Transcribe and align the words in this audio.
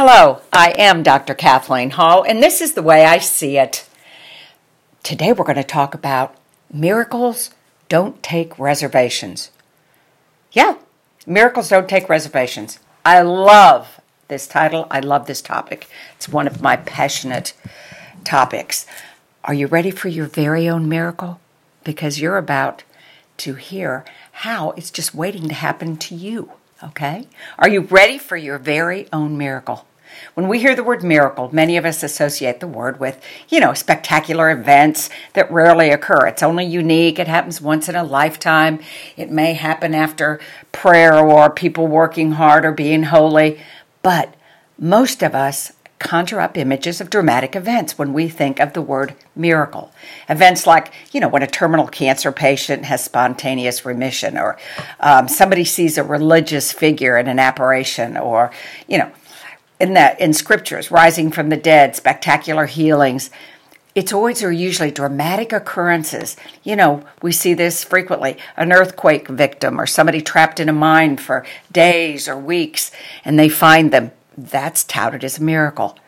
Hello, 0.00 0.42
I 0.52 0.76
am 0.78 1.02
Dr. 1.02 1.34
Kathleen 1.34 1.90
Hall, 1.90 2.22
and 2.22 2.40
this 2.40 2.60
is 2.60 2.74
the 2.74 2.84
way 2.84 3.04
I 3.04 3.18
see 3.18 3.58
it. 3.58 3.84
Today 5.02 5.32
we're 5.32 5.44
going 5.44 5.56
to 5.56 5.64
talk 5.64 5.92
about 5.92 6.36
miracles 6.72 7.50
don't 7.88 8.22
take 8.22 8.56
reservations. 8.60 9.50
Yeah, 10.52 10.76
miracles 11.26 11.68
don't 11.68 11.88
take 11.88 12.08
reservations. 12.08 12.78
I 13.04 13.22
love 13.22 14.00
this 14.28 14.46
title. 14.46 14.86
I 14.88 15.00
love 15.00 15.26
this 15.26 15.42
topic. 15.42 15.88
It's 16.14 16.28
one 16.28 16.46
of 16.46 16.62
my 16.62 16.76
passionate 16.76 17.52
topics. 18.22 18.86
Are 19.42 19.54
you 19.54 19.66
ready 19.66 19.90
for 19.90 20.06
your 20.06 20.26
very 20.26 20.68
own 20.68 20.88
miracle? 20.88 21.40
Because 21.82 22.20
you're 22.20 22.38
about 22.38 22.84
to 23.38 23.54
hear 23.54 24.04
how 24.30 24.70
it's 24.76 24.92
just 24.92 25.12
waiting 25.12 25.48
to 25.48 25.54
happen 25.56 25.96
to 25.96 26.14
you. 26.14 26.52
Okay? 26.82 27.26
Are 27.58 27.68
you 27.68 27.80
ready 27.80 28.18
for 28.18 28.36
your 28.36 28.58
very 28.58 29.08
own 29.12 29.36
miracle? 29.36 29.86
When 30.34 30.48
we 30.48 30.60
hear 30.60 30.74
the 30.74 30.84
word 30.84 31.02
miracle, 31.02 31.50
many 31.52 31.76
of 31.76 31.84
us 31.84 32.02
associate 32.02 32.60
the 32.60 32.66
word 32.68 33.00
with, 33.00 33.20
you 33.48 33.60
know, 33.60 33.74
spectacular 33.74 34.50
events 34.50 35.10
that 35.34 35.50
rarely 35.50 35.90
occur. 35.90 36.26
It's 36.26 36.42
only 36.42 36.64
unique, 36.64 37.18
it 37.18 37.28
happens 37.28 37.60
once 37.60 37.88
in 37.88 37.96
a 37.96 38.04
lifetime. 38.04 38.80
It 39.16 39.30
may 39.30 39.54
happen 39.54 39.94
after 39.94 40.40
prayer 40.72 41.18
or 41.18 41.50
people 41.50 41.86
working 41.86 42.32
hard 42.32 42.64
or 42.64 42.72
being 42.72 43.04
holy. 43.04 43.60
But 44.02 44.34
most 44.78 45.22
of 45.22 45.34
us 45.34 45.72
conjure 45.98 46.40
up 46.40 46.56
images 46.56 47.00
of 47.00 47.10
dramatic 47.10 47.56
events 47.56 47.98
when 47.98 48.12
we 48.12 48.28
think 48.28 48.60
of 48.60 48.72
the 48.72 48.82
word 48.82 49.14
miracle. 49.34 49.92
Events 50.28 50.66
like, 50.66 50.92
you 51.12 51.20
know, 51.20 51.28
when 51.28 51.42
a 51.42 51.46
terminal 51.46 51.88
cancer 51.88 52.32
patient 52.32 52.84
has 52.84 53.04
spontaneous 53.04 53.84
remission, 53.84 54.38
or 54.38 54.56
um, 55.00 55.28
somebody 55.28 55.64
sees 55.64 55.98
a 55.98 56.04
religious 56.04 56.72
figure 56.72 57.18
in 57.18 57.26
an 57.26 57.38
apparition, 57.38 58.16
or, 58.16 58.52
you 58.86 58.98
know, 58.98 59.10
in 59.80 59.94
that 59.94 60.20
in 60.20 60.32
scriptures, 60.32 60.90
rising 60.90 61.30
from 61.30 61.48
the 61.48 61.56
dead, 61.56 61.96
spectacular 61.96 62.66
healings. 62.66 63.30
It's 63.94 64.12
always 64.12 64.44
or 64.44 64.52
usually 64.52 64.92
dramatic 64.92 65.52
occurrences. 65.52 66.36
You 66.62 66.76
know, 66.76 67.04
we 67.20 67.32
see 67.32 67.54
this 67.54 67.82
frequently 67.82 68.36
an 68.56 68.72
earthquake 68.72 69.26
victim 69.26 69.80
or 69.80 69.86
somebody 69.86 70.20
trapped 70.20 70.60
in 70.60 70.68
a 70.68 70.72
mine 70.72 71.16
for 71.16 71.44
days 71.72 72.28
or 72.28 72.38
weeks, 72.38 72.92
and 73.24 73.38
they 73.38 73.48
find 73.48 73.90
them 73.90 74.12
that's 74.38 74.84
touted 74.84 75.24
as 75.24 75.38
a 75.38 75.42
miracle. 75.42 75.98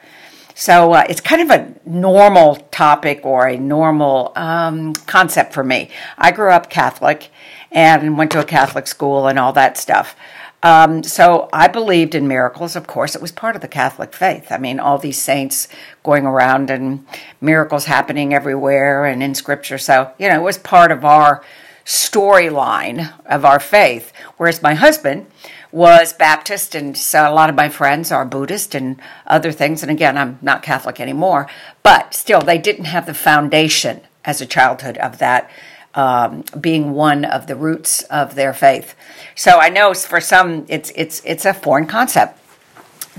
So 0.54 0.92
uh, 0.92 1.04
it's 1.08 1.20
kind 1.20 1.42
of 1.42 1.50
a 1.50 1.74
normal 1.88 2.56
topic 2.70 3.20
or 3.24 3.46
a 3.46 3.56
normal 3.56 4.32
um, 4.36 4.92
concept 5.06 5.52
for 5.52 5.64
me. 5.64 5.90
I 6.18 6.32
grew 6.32 6.50
up 6.50 6.68
Catholic 6.68 7.30
and 7.72 8.18
went 8.18 8.30
to 8.32 8.40
a 8.40 8.44
Catholic 8.44 8.86
school 8.86 9.26
and 9.26 9.38
all 9.38 9.52
that 9.54 9.76
stuff. 9.78 10.14
Um, 10.62 11.02
so 11.02 11.48
I 11.52 11.68
believed 11.68 12.14
in 12.14 12.28
miracles. 12.28 12.76
Of 12.76 12.86
course, 12.86 13.14
it 13.14 13.22
was 13.22 13.32
part 13.32 13.56
of 13.56 13.62
the 13.62 13.68
Catholic 13.68 14.12
faith. 14.12 14.52
I 14.52 14.58
mean, 14.58 14.78
all 14.78 14.98
these 14.98 15.20
saints 15.20 15.68
going 16.02 16.26
around 16.26 16.68
and 16.68 17.06
miracles 17.40 17.86
happening 17.86 18.34
everywhere 18.34 19.06
and 19.06 19.22
in 19.22 19.34
Scripture. 19.34 19.78
So 19.78 20.12
you 20.18 20.28
know, 20.28 20.40
it 20.40 20.44
was 20.44 20.58
part 20.58 20.92
of 20.92 21.04
our 21.04 21.42
storyline 21.86 23.12
of 23.24 23.44
our 23.44 23.58
faith. 23.58 24.12
Whereas 24.36 24.62
my 24.62 24.74
husband 24.74 25.26
was 25.72 26.12
Baptist, 26.12 26.74
and 26.74 26.96
so 26.96 27.30
a 27.30 27.32
lot 27.32 27.48
of 27.48 27.56
my 27.56 27.68
friends 27.68 28.10
are 28.10 28.24
Buddhist 28.24 28.74
and 28.74 29.00
other 29.26 29.52
things. 29.52 29.82
And 29.82 29.90
again, 29.90 30.18
I'm 30.18 30.38
not 30.42 30.62
Catholic 30.62 31.00
anymore, 31.00 31.48
but 31.82 32.14
still, 32.14 32.40
they 32.40 32.58
didn't 32.58 32.86
have 32.86 33.06
the 33.06 33.14
foundation 33.14 34.00
as 34.24 34.40
a 34.40 34.46
childhood 34.46 34.98
of 34.98 35.18
that 35.18 35.50
um, 35.94 36.44
being 36.60 36.92
one 36.92 37.24
of 37.24 37.46
the 37.46 37.56
roots 37.56 38.02
of 38.04 38.34
their 38.34 38.52
faith. 38.52 38.94
So 39.34 39.58
I 39.58 39.68
know 39.68 39.94
for 39.94 40.20
some, 40.20 40.66
it's 40.68 40.92
it's 40.94 41.22
it's 41.24 41.44
a 41.44 41.54
foreign 41.54 41.86
concept, 41.86 42.38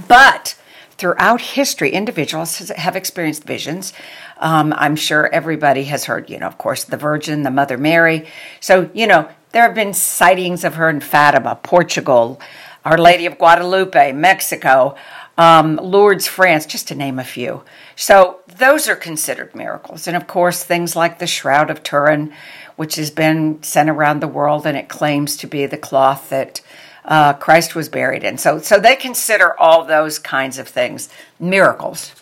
but 0.07 0.55
throughout 0.97 1.41
history, 1.41 1.91
individuals 1.91 2.57
have 2.69 2.95
experienced 2.95 3.43
visions. 3.43 3.93
Um, 4.37 4.73
I'm 4.77 4.95
sure 4.95 5.27
everybody 5.33 5.85
has 5.85 6.05
heard, 6.05 6.29
you 6.29 6.39
know, 6.39 6.47
of 6.47 6.57
course, 6.57 6.83
the 6.83 6.97
Virgin, 6.97 7.43
the 7.43 7.51
Mother 7.51 7.77
Mary. 7.77 8.27
So, 8.59 8.89
you 8.93 9.07
know, 9.07 9.29
there 9.51 9.63
have 9.63 9.75
been 9.75 9.93
sightings 9.93 10.63
of 10.63 10.75
her 10.75 10.89
in 10.89 11.01
Fatima, 11.01 11.59
Portugal, 11.61 12.39
Our 12.85 12.97
Lady 12.97 13.25
of 13.25 13.37
Guadalupe, 13.37 14.13
Mexico, 14.13 14.95
um, 15.37 15.77
Lourdes, 15.77 16.27
France, 16.27 16.65
just 16.65 16.87
to 16.89 16.95
name 16.95 17.19
a 17.19 17.23
few. 17.23 17.63
So 17.95 18.39
those 18.57 18.87
are 18.87 18.95
considered 18.95 19.55
miracles. 19.55 20.07
And 20.07 20.15
of 20.15 20.27
course, 20.27 20.63
things 20.63 20.95
like 20.95 21.19
the 21.19 21.27
Shroud 21.27 21.69
of 21.69 21.83
Turin, 21.83 22.33
which 22.75 22.95
has 22.95 23.11
been 23.11 23.61
sent 23.63 23.89
around 23.89 24.19
the 24.19 24.27
world 24.27 24.65
and 24.65 24.77
it 24.77 24.89
claims 24.89 25.35
to 25.37 25.47
be 25.47 25.65
the 25.65 25.77
cloth 25.77 26.29
that 26.29 26.61
uh, 27.05 27.33
Christ 27.33 27.75
was 27.75 27.89
buried 27.89 28.23
in. 28.23 28.37
So, 28.37 28.59
so 28.59 28.79
they 28.79 28.95
consider 28.95 29.59
all 29.59 29.83
those 29.83 30.19
kinds 30.19 30.57
of 30.57 30.67
things 30.67 31.09
miracles 31.39 32.13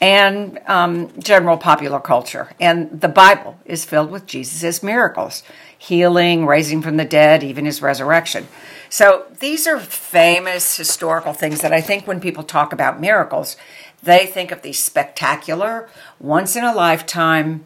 and 0.00 0.58
um, 0.66 1.10
general 1.18 1.56
popular 1.56 2.00
culture. 2.00 2.50
And 2.60 3.00
the 3.00 3.08
Bible 3.08 3.58
is 3.64 3.84
filled 3.84 4.10
with 4.10 4.26
Jesus' 4.26 4.82
miracles 4.82 5.42
healing, 5.78 6.44
raising 6.44 6.82
from 6.82 6.96
the 6.96 7.04
dead, 7.04 7.42
even 7.42 7.64
his 7.64 7.80
resurrection. 7.80 8.48
So 8.90 9.26
these 9.40 9.66
are 9.66 9.78
famous 9.78 10.76
historical 10.76 11.32
things 11.32 11.60
that 11.60 11.72
I 11.72 11.80
think 11.80 12.06
when 12.06 12.20
people 12.20 12.42
talk 12.42 12.72
about 12.72 13.00
miracles, 13.00 13.56
they 14.02 14.26
think 14.26 14.50
of 14.50 14.62
these 14.62 14.82
spectacular, 14.82 15.88
once 16.20 16.56
in 16.56 16.64
a 16.64 16.74
lifetime, 16.74 17.64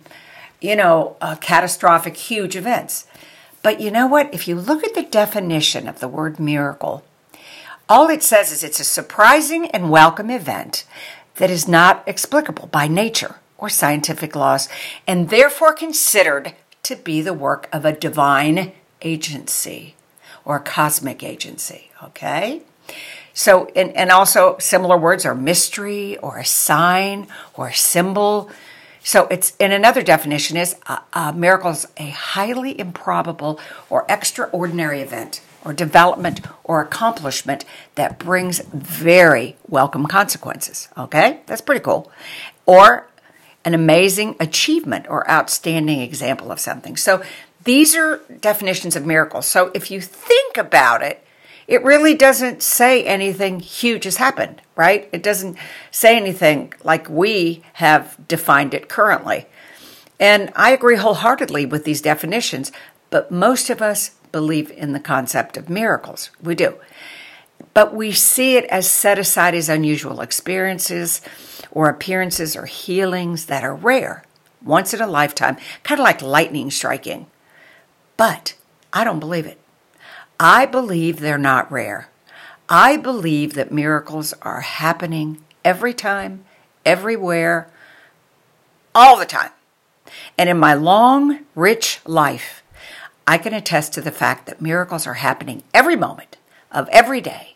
you 0.61 0.77
know, 0.77 1.17
uh, 1.21 1.37
catastrophic, 1.37 2.17
huge 2.17 2.57
events. 2.57 3.07
But 3.63 3.81
you 3.81 3.91
know 3.91 4.07
what? 4.07 4.33
If 4.35 4.47
you 4.49 4.57
look 4.57 4.85
at 4.85 4.95
the 4.95 5.03
definition 5.03 5.89
of 5.89 6.01
the 6.01 6.09
word 6.09 6.39
miracle, 6.39 7.05
all 7.89 8.09
it 8.09 8.23
says 8.23 8.53
is 8.53 8.65
it's 8.65 8.81
a 8.81 8.85
surprising 8.85 9.71
and 9.71 9.91
welcome 9.91 10.31
event 10.31 10.85
that 11.37 11.51
is 11.51 11.69
not 11.69 12.03
explicable 12.07 12.67
by 12.69 12.89
nature 12.89 13.37
or 13.59 13.69
scientific 13.69 14.35
laws 14.35 14.69
and 15.07 15.31
therefore 15.31 15.73
considered 15.73 16.55
to 16.83 16.97
be 16.97 17.21
the 17.21 17.33
work 17.33 17.69
of 17.73 17.85
a 17.85 17.93
divine 17.93 18.73
agency 19.03 19.95
or 20.45 20.59
cosmic 20.59 21.23
agency. 21.23 21.91
Okay? 22.03 22.63
So, 23.35 23.69
and, 23.75 23.97
and 23.97 24.11
also 24.11 24.57
similar 24.59 24.97
words 24.97 25.25
are 25.25 25.35
mystery 25.35 26.19
or 26.19 26.39
a 26.39 26.45
sign 26.45 27.29
or 27.55 27.69
a 27.69 27.75
symbol. 27.75 28.51
So, 29.03 29.27
it's 29.29 29.57
in 29.59 29.73
another 29.73 30.03
definition 30.03 30.57
is 30.57 30.77
uh, 30.87 30.99
uh, 31.15 31.27
a, 31.27 31.31
a 31.31 31.33
miracle 31.33 31.71
is 31.71 31.87
a 31.97 32.11
highly 32.11 32.79
improbable 32.79 33.59
or 33.89 34.05
extraordinary 34.09 35.01
event 35.01 35.41
or 35.65 35.73
development 35.73 36.41
or 36.65 36.83
accomplishment 36.83 37.65
that 37.95 38.19
brings 38.19 38.61
very 38.61 39.57
welcome 39.69 40.07
consequences. 40.07 40.89
Okay, 40.99 41.41
that's 41.47 41.61
pretty 41.61 41.81
cool. 41.81 42.11
Or 42.67 43.09
an 43.65 43.75
amazing 43.75 44.37
achievement 44.41 45.07
or 45.09 45.29
outstanding 45.31 46.01
example 46.01 46.51
of 46.51 46.61
something. 46.61 46.97
So 46.97 47.23
these 47.65 47.95
are 47.95 48.21
definitions 48.41 48.97
of 48.97 49.07
miracles. 49.07 49.47
So 49.47 49.71
if 49.75 49.91
you 49.91 50.01
think 50.01 50.57
about 50.57 51.03
it, 51.03 51.25
it 51.69 51.83
really 51.85 52.15
doesn't 52.15 52.63
say 52.63 53.05
anything 53.05 53.61
huge 53.61 54.05
has 54.05 54.17
happened, 54.17 54.61
right? 54.75 55.09
It 55.13 55.23
doesn't 55.23 55.57
say 55.91 56.17
anything 56.17 56.75
like 56.83 57.09
we 57.09 57.63
have 57.75 58.17
defined 58.27 58.75
it 58.75 58.89
currently. 58.89 59.47
And 60.19 60.53
I 60.57 60.73
agree 60.73 60.97
wholeheartedly 60.97 61.67
with 61.67 61.85
these 61.85 62.03
definitions, 62.03 62.73
but 63.11 63.31
most 63.31 63.71
of 63.71 63.81
us 63.81 64.11
believe 64.33 64.71
in 64.71 64.93
the 64.93 65.01
concept 65.01 65.57
of 65.57 65.69
miracles. 65.69 66.31
We 66.43 66.55
do. 66.55 66.75
But 67.75 67.95
we 67.95 68.13
see 68.13 68.57
it 68.57 68.65
as 68.67 68.91
set 68.91 69.19
aside 69.19 69.55
as 69.55 69.69
unusual 69.69 70.21
experiences 70.21 71.21
or 71.73 71.89
appearances 71.89 72.55
or 72.55 72.67
healings 72.67 73.47
that 73.47 73.65
are 73.65 73.75
rare, 73.75 74.25
once 74.63 74.95
in 74.95 75.01
a 75.01 75.07
lifetime, 75.07 75.57
kind 75.83 75.99
of 75.99 76.05
like 76.05 76.23
lightning 76.23 76.71
striking. 76.71 77.27
But 78.17 78.55
I 78.93 79.03
don't 79.03 79.19
believe 79.19 79.47
it. 79.47 79.59
I 80.39 80.67
believe 80.67 81.19
they're 81.19 81.39
not 81.39 81.73
rare. 81.73 82.09
I 82.69 82.97
believe 82.97 83.55
that 83.55 83.73
miracles 83.73 84.35
are 84.43 84.61
happening 84.61 85.43
every 85.65 85.95
time, 85.95 86.45
everywhere, 86.85 87.71
all 88.95 89.19
the 89.19 89.27
time. 89.27 89.51
And 90.37 90.49
in 90.49 90.59
my 90.59 90.75
long, 90.75 91.41
rich 91.55 92.01
life, 92.07 92.63
I 93.27 93.39
can 93.39 93.55
attest 93.55 93.95
to 93.95 94.01
the 94.01 94.11
fact 94.11 94.47
that 94.47 94.61
miracles 94.61 95.07
are 95.07 95.15
happening 95.15 95.63
every 95.73 95.97
moment 95.97 96.37
of 96.71 96.89
every 96.89 97.21
day 97.21 97.52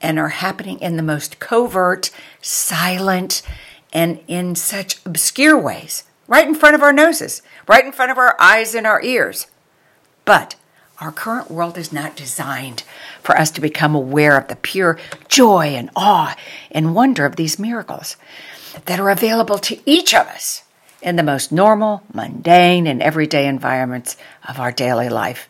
and 0.00 0.18
are 0.18 0.28
happening 0.28 0.78
in 0.80 0.96
the 0.96 1.02
most 1.02 1.38
covert, 1.38 2.10
silent, 2.40 3.42
and 3.92 4.20
in 4.26 4.54
such 4.54 5.04
obscure 5.04 5.58
ways, 5.58 6.04
right 6.26 6.46
in 6.46 6.54
front 6.54 6.74
of 6.74 6.82
our 6.82 6.92
noses, 6.92 7.42
right 7.66 7.84
in 7.84 7.92
front 7.92 8.10
of 8.10 8.18
our 8.18 8.40
eyes 8.40 8.74
and 8.74 8.86
our 8.86 9.02
ears. 9.02 9.46
But 10.24 10.56
our 11.00 11.12
current 11.12 11.50
world 11.50 11.78
is 11.78 11.92
not 11.92 12.16
designed 12.16 12.82
for 13.22 13.36
us 13.36 13.50
to 13.52 13.60
become 13.60 13.94
aware 13.94 14.36
of 14.36 14.48
the 14.48 14.56
pure 14.56 14.98
joy 15.28 15.68
and 15.68 15.90
awe 15.96 16.36
and 16.70 16.94
wonder 16.94 17.24
of 17.24 17.36
these 17.36 17.58
miracles 17.58 18.16
that 18.84 19.00
are 19.00 19.10
available 19.10 19.58
to 19.58 19.80
each 19.86 20.14
of 20.14 20.26
us 20.26 20.62
in 21.02 21.16
the 21.16 21.22
most 21.22 21.50
normal, 21.50 22.02
mundane, 22.12 22.86
and 22.86 23.02
everyday 23.02 23.46
environments 23.46 24.16
of 24.46 24.60
our 24.60 24.70
daily 24.70 25.08
life. 25.08 25.48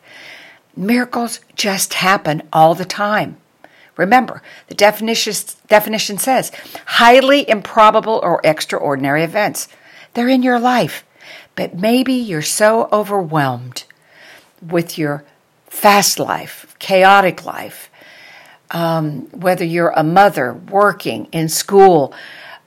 Miracles 0.76 1.41
just 1.56 1.94
happen 1.94 2.43
all 2.53 2.75
the 2.76 2.85
time 2.85 3.37
Remember, 4.00 4.41
the 4.69 4.75
definition, 4.75 6.17
says 6.17 6.50
highly 6.87 7.47
improbable 7.47 8.19
or 8.23 8.41
extraordinary 8.43 9.23
events. 9.23 9.69
They're 10.14 10.31
in 10.31 10.43
your 10.43 10.58
life, 10.58 11.05
but 11.55 11.75
maybe 11.75 12.14
you're 12.14 12.41
so 12.41 12.88
overwhelmed 12.91 13.85
with 14.67 14.97
your 14.97 15.23
fast 15.67 16.19
life, 16.19 16.75
chaotic 16.79 17.44
life, 17.44 17.91
um, 18.70 19.29
whether 19.32 19.67
you're 19.67 19.91
a 19.91 20.03
mother 20.03 20.55
working 20.55 21.29
in 21.31 21.50
school, 21.50 22.14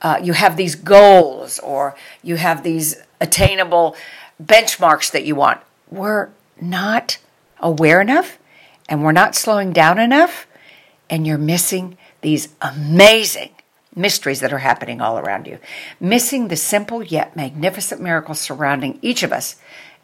uh, 0.02 0.20
you 0.22 0.34
have 0.34 0.56
these 0.56 0.76
goals 0.76 1.58
or 1.58 1.96
you 2.22 2.36
have 2.36 2.62
these 2.62 3.02
attainable 3.20 3.96
benchmarks 4.40 5.10
that 5.10 5.24
you 5.24 5.34
want. 5.34 5.60
We're 5.90 6.28
not 6.60 7.18
aware 7.58 8.00
enough 8.00 8.38
and 8.88 9.02
we're 9.02 9.10
not 9.10 9.34
slowing 9.34 9.72
down 9.72 9.98
enough, 9.98 10.46
and 11.10 11.26
you're 11.26 11.38
missing 11.38 11.96
these 12.20 12.48
amazing 12.62 13.50
mysteries 13.94 14.40
that 14.40 14.52
are 14.52 14.58
happening 14.58 15.00
all 15.00 15.18
around 15.18 15.46
you. 15.46 15.58
Missing 16.00 16.48
the 16.48 16.56
simple 16.56 17.02
yet 17.02 17.36
magnificent 17.36 18.00
miracles 18.00 18.40
surrounding 18.40 18.98
each 19.02 19.22
of 19.22 19.32
us 19.32 19.56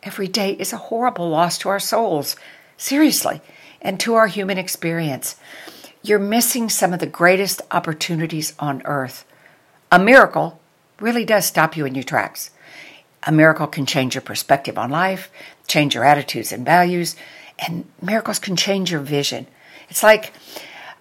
every 0.03 0.29
day 0.29 0.53
is 0.53 0.73
a 0.73 0.79
horrible 0.79 1.29
loss 1.29 1.59
to 1.59 1.69
our 1.69 1.81
souls, 1.81 2.37
seriously, 2.77 3.41
and 3.83 3.99
to 4.01 4.15
our 4.15 4.27
human 4.27 4.59
experience. 4.59 5.37
You're 6.03 6.19
missing 6.19 6.69
some 6.69 6.93
of 6.93 7.01
the 7.01 7.07
greatest 7.07 7.63
opportunities 7.71 8.55
on 8.59 8.83
earth. 8.85 9.25
A 9.93 9.99
miracle 9.99 10.61
really 11.01 11.25
does 11.25 11.47
stop 11.47 11.77
you 11.77 11.85
in 11.85 11.95
your 11.95 12.05
tracks. 12.05 12.51
A 13.25 13.33
miracle 13.33 13.67
can 13.67 13.85
change 13.85 14.15
your 14.15 14.23
perspective 14.23 14.79
on 14.79 14.91
life, 14.91 15.31
change 15.67 15.95
your 15.95 16.05
attitudes 16.05 16.53
and 16.53 16.65
values, 16.65 17.17
and 17.59 17.85
miracles 18.01 18.39
can 18.39 18.57
change 18.57 18.91
your 18.91 19.01
vision. 19.01 19.47
It's 19.91 20.03
like 20.03 20.33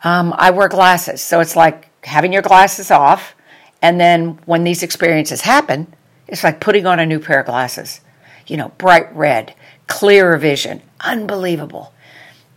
um, 0.04 0.34
I 0.38 0.52
wear 0.52 0.68
glasses, 0.68 1.22
so 1.22 1.40
it's 1.40 1.56
like 1.56 1.90
having 2.06 2.34
your 2.34 2.42
glasses 2.42 2.92
off, 2.92 3.36
and 3.82 4.00
then 4.00 4.40
when 4.46 4.64
these 4.64 4.84
experiences 4.84 5.42
happen, 5.42 5.94
it's 6.28 6.44
like 6.44 6.60
putting 6.60 6.86
on 6.86 7.00
a 7.00 7.06
new 7.06 7.20
pair 7.20 7.40
of 7.40 7.46
glasses. 7.46 8.02
You 8.48 8.58
know, 8.58 8.70
bright 8.78 9.14
red, 9.16 9.54
clearer 9.88 10.38
vision, 10.38 10.82
unbelievable. 11.02 11.94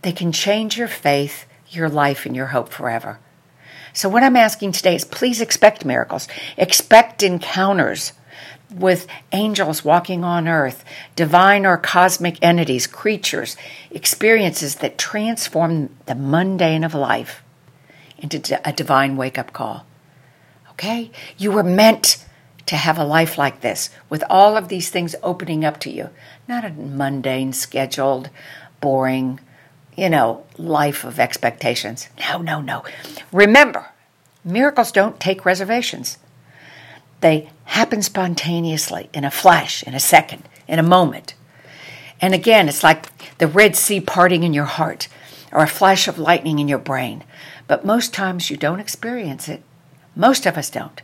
They 0.01 0.11
can 0.11 0.31
change 0.31 0.77
your 0.77 0.87
faith, 0.87 1.45
your 1.69 1.89
life, 1.89 2.25
and 2.25 2.35
your 2.35 2.47
hope 2.47 2.69
forever. 2.69 3.19
So, 3.93 4.09
what 4.09 4.23
I'm 4.23 4.35
asking 4.35 4.71
today 4.71 4.95
is 4.95 5.05
please 5.05 5.39
expect 5.39 5.85
miracles, 5.85 6.27
expect 6.57 7.21
encounters 7.21 8.13
with 8.75 9.07
angels 9.31 9.85
walking 9.85 10.23
on 10.23 10.47
earth, 10.47 10.83
divine 11.15 11.65
or 11.65 11.77
cosmic 11.77 12.37
entities, 12.41 12.87
creatures, 12.87 13.55
experiences 13.91 14.75
that 14.75 14.97
transform 14.97 15.89
the 16.05 16.15
mundane 16.15 16.83
of 16.83 16.93
life 16.93 17.43
into 18.17 18.59
a 18.67 18.73
divine 18.73 19.17
wake 19.17 19.37
up 19.37 19.53
call. 19.53 19.85
Okay? 20.71 21.11
You 21.37 21.51
were 21.51 21.63
meant 21.63 22.25
to 22.65 22.75
have 22.75 22.97
a 22.97 23.03
life 23.03 23.37
like 23.37 23.61
this 23.61 23.89
with 24.09 24.23
all 24.29 24.55
of 24.55 24.69
these 24.69 24.89
things 24.89 25.15
opening 25.21 25.65
up 25.65 25.79
to 25.81 25.91
you, 25.91 26.09
not 26.47 26.63
a 26.63 26.69
mundane, 26.69 27.53
scheduled, 27.53 28.29
boring, 28.79 29.39
you 29.95 30.09
know, 30.09 30.45
life 30.57 31.03
of 31.03 31.19
expectations. 31.19 32.07
No, 32.19 32.39
no, 32.39 32.61
no. 32.61 32.83
Remember, 33.31 33.87
miracles 34.43 34.91
don't 34.91 35.19
take 35.19 35.45
reservations. 35.45 36.17
They 37.23 37.49
happen 37.63 38.01
spontaneously, 38.01 39.09
in 39.13 39.23
a 39.23 39.31
flash, 39.31 39.81
in 39.81 39.93
a 39.93 39.99
second, 40.01 40.43
in 40.67 40.77
a 40.77 40.83
moment. 40.83 41.35
And 42.19 42.33
again, 42.33 42.67
it's 42.67 42.83
like 42.83 43.37
the 43.37 43.47
Red 43.47 43.77
Sea 43.77 44.01
parting 44.01 44.43
in 44.43 44.53
your 44.53 44.65
heart 44.65 45.07
or 45.49 45.63
a 45.63 45.67
flash 45.67 46.09
of 46.09 46.19
lightning 46.19 46.59
in 46.59 46.67
your 46.67 46.79
brain. 46.79 47.23
But 47.65 47.85
most 47.85 48.13
times 48.13 48.49
you 48.49 48.57
don't 48.57 48.81
experience 48.81 49.47
it. 49.47 49.63
Most 50.17 50.45
of 50.45 50.57
us 50.57 50.69
don't. 50.69 51.01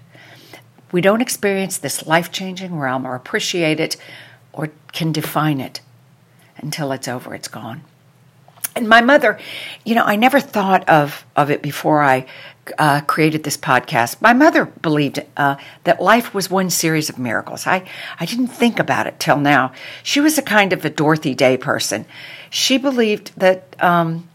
We 0.92 1.00
don't 1.00 1.22
experience 1.22 1.78
this 1.78 2.06
life 2.06 2.34
changing 2.34 2.78
realm 2.78 3.08
or 3.08 3.16
appreciate 3.16 3.80
it 3.80 3.96
or 4.52 4.72
can 4.92 5.14
define 5.14 5.62
it 5.62 5.80
until 6.58 6.92
it's 6.92 7.08
over, 7.08 7.34
it's 7.34 7.48
gone. 7.48 7.84
And 8.80 8.88
my 8.88 9.02
mother, 9.02 9.38
you 9.84 9.94
know, 9.94 10.06
I 10.06 10.16
never 10.16 10.40
thought 10.40 10.88
of, 10.88 11.26
of 11.36 11.52
it 11.52 11.62
before 11.62 12.02
I 12.02 12.26
uh, 12.78 13.02
created 13.02 13.44
this 13.44 13.58
podcast, 13.58 14.22
my 14.22 14.32
mother 14.32 14.64
believed 14.64 15.22
uh, 15.36 15.58
that 15.84 16.02
life 16.02 16.34
was 16.34 16.50
one 16.50 16.70
series 16.70 17.10
of 17.10 17.20
miracles. 17.20 17.68
I, 17.68 17.84
I 18.22 18.26
didn't 18.26 18.48
think 18.48 18.80
about 18.80 19.06
it 19.06 19.20
till 19.20 19.38
now. 19.38 19.74
She 20.02 20.22
was 20.22 20.38
a 20.38 20.42
kind 20.42 20.72
of 20.72 20.86
a 20.86 20.90
Dorothy 20.90 21.36
Day 21.36 21.58
person. 21.58 22.06
She 22.50 22.78
believed 22.78 23.34
that 23.36 23.76
um, 23.84 24.30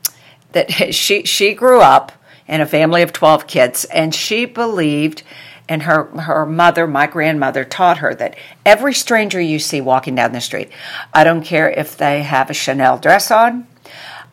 that 0.52 0.70
she 0.94 1.24
she 1.24 1.54
grew 1.54 1.80
up 1.80 2.12
in 2.46 2.60
a 2.60 2.66
family 2.66 3.00
of 3.00 3.14
twelve 3.14 3.46
kids, 3.46 3.86
and 3.86 4.14
she 4.14 4.44
believed. 4.44 5.22
And 5.66 5.84
her, 5.84 6.04
her 6.20 6.44
mother, 6.44 6.86
my 6.86 7.06
grandmother, 7.06 7.64
taught 7.64 7.96
her 7.96 8.14
that 8.16 8.36
every 8.66 8.92
stranger 8.92 9.40
you 9.40 9.58
see 9.58 9.80
walking 9.80 10.14
down 10.14 10.32
the 10.32 10.42
street, 10.42 10.70
I 11.14 11.24
don't 11.24 11.42
care 11.42 11.70
if 11.70 11.96
they 11.96 12.22
have 12.22 12.50
a 12.50 12.52
Chanel 12.52 12.98
dress 12.98 13.30
on, 13.30 13.66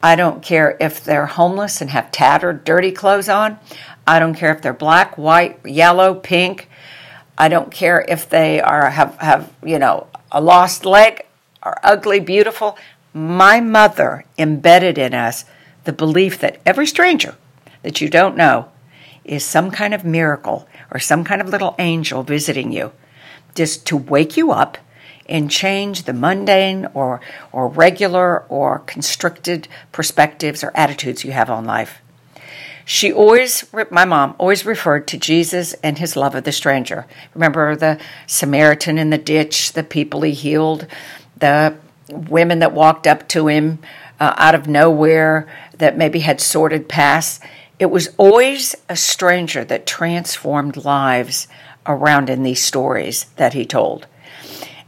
I 0.04 0.16
don't 0.16 0.42
care 0.42 0.78
if 0.80 1.04
they're 1.04 1.28
homeless 1.28 1.82
and 1.82 1.90
have 1.92 2.12
tattered, 2.12 2.64
dirty 2.64 2.92
clothes 2.92 3.30
on. 3.30 3.60
I 4.08 4.20
don't 4.20 4.34
care 4.34 4.54
if 4.54 4.62
they're 4.62 4.74
black, 4.74 5.18
white, 5.18 5.60
yellow, 5.66 6.16
pink. 6.16 6.68
I 7.38 7.48
don't 7.48 7.72
care 7.72 8.04
if 8.08 8.30
they 8.30 8.60
are 8.62 8.90
have 8.90 9.16
have 9.18 9.54
you 9.64 9.80
know 9.80 10.08
a 10.32 10.42
lost 10.42 10.86
leg 10.86 11.26
or 11.64 11.78
ugly, 11.84 12.20
beautiful. 12.20 12.78
My 13.14 13.60
mother 13.60 14.26
embedded 14.38 14.98
in 14.98 15.14
us 15.14 15.46
the 15.84 15.94
belief 15.94 16.40
that 16.40 16.60
every 16.66 16.88
stranger 16.88 17.36
that 17.84 18.02
you 18.02 18.10
don't 18.10 18.38
know 18.38 18.70
is 19.24 19.44
some 19.44 19.72
kind 19.72 19.94
of 19.94 20.06
miracle 20.06 20.68
or 20.92 21.00
some 21.00 21.24
kind 21.24 21.42
of 21.42 21.50
little 21.50 21.76
angel 21.78 22.24
visiting 22.24 22.72
you 22.72 22.92
just 23.56 23.86
to 23.88 23.98
wake 23.98 24.38
you 24.38 24.52
up 24.52 24.78
and 25.32 25.50
change 25.50 26.04
the 26.04 26.14
mundane 26.14 26.88
or 26.94 27.22
or 27.52 27.68
regular 27.68 28.44
or 28.50 28.80
constricted 28.80 29.68
perspectives 29.92 30.64
or 30.64 30.72
attitudes 30.76 31.24
you 31.24 31.32
have 31.32 31.50
on 31.50 31.66
life. 31.66 32.02
She 32.86 33.14
always, 33.14 33.66
my 33.90 34.06
mom, 34.06 34.36
always 34.38 34.66
referred 34.66 35.08
to 35.08 35.18
Jesus 35.18 35.74
and 35.76 35.98
his 35.98 36.16
love 36.16 36.36
of 36.36 36.44
the 36.44 36.52
stranger. 36.52 37.06
Remember 37.34 37.76
the 37.76 38.00
Samaritan 38.28 38.98
in 38.98 39.12
the 39.12 39.18
ditch, 39.18 39.74
the 39.74 39.84
people 39.84 40.24
he 40.24 40.34
healed, 40.34 40.88
the 41.38 41.76
women 42.10 42.60
that 42.60 42.74
walked 42.74 43.08
up 43.08 43.28
to 43.30 43.48
him 43.48 43.80
uh, 44.20 44.34
out 44.38 44.56
of 44.56 44.68
nowhere 44.68 45.48
that 45.78 45.98
maybe 45.98 46.20
had 46.20 46.42
sordid 46.42 46.90
past. 46.90 47.42
It 47.80 47.86
was 47.86 48.10
always 48.18 48.76
a 48.90 48.96
stranger 48.96 49.64
that 49.66 49.88
transformed 49.88 50.84
lives 50.84 51.48
around 51.86 52.30
in 52.30 52.44
these 52.44 52.62
stories 52.62 53.26
that 53.38 53.54
he 53.54 53.66
told. 53.66 54.08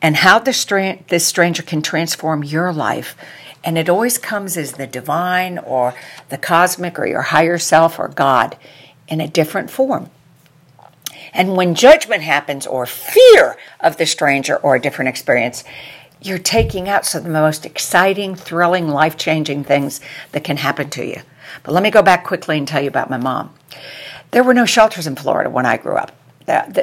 And 0.04 0.18
how 0.18 0.38
the 0.38 0.54
stra- 0.54 1.00
this 1.08 1.26
stranger 1.26 1.64
can 1.64 1.82
transform 1.82 2.44
your 2.44 2.72
life 2.72 3.16
and 3.64 3.78
it 3.78 3.90
always 3.90 4.18
comes 4.18 4.58
as 4.58 4.74
the 4.74 4.88
divine 4.88 5.58
or 5.58 5.96
the 6.30 6.38
cosmic 6.38 7.00
or 7.00 7.06
your 7.06 7.22
higher 7.22 7.58
self 7.58 7.98
or 7.98 8.10
God 8.10 8.58
in 9.08 9.22
a 9.22 9.28
different 9.28 9.70
form. 9.70 10.10
And 11.34 11.56
when 11.56 11.74
judgment 11.74 12.24
happens 12.24 12.68
or 12.68 12.86
fear 12.86 13.58
of 13.80 13.98
the 13.98 14.06
stranger 14.06 14.58
or 14.58 14.76
a 14.76 14.82
different 14.82 15.10
experience, 15.10 15.64
you're 16.22 16.38
taking 16.38 16.88
out 16.88 17.06
some 17.06 17.20
of 17.20 17.26
the 17.26 17.32
most 17.32 17.66
exciting, 17.66 18.36
thrilling, 18.36 18.90
life 18.90 19.18
changing 19.18 19.64
things 19.64 20.00
that 20.32 20.44
can 20.44 20.58
happen 20.58 20.90
to 20.92 21.06
you. 21.06 21.22
But 21.64 21.74
let 21.74 21.84
me 21.84 21.90
go 21.90 22.02
back 22.02 22.24
quickly 22.24 22.58
and 22.58 22.68
tell 22.68 22.82
you 22.82 22.88
about 22.88 23.10
my 23.10 23.18
mom. 23.18 23.54
There 24.32 24.44
were 24.44 24.54
no 24.54 24.66
shelters 24.66 25.08
in 25.08 25.16
Florida 25.16 25.50
when 25.50 25.66
I 25.66 25.78
grew 25.78 25.96
up 25.96 26.12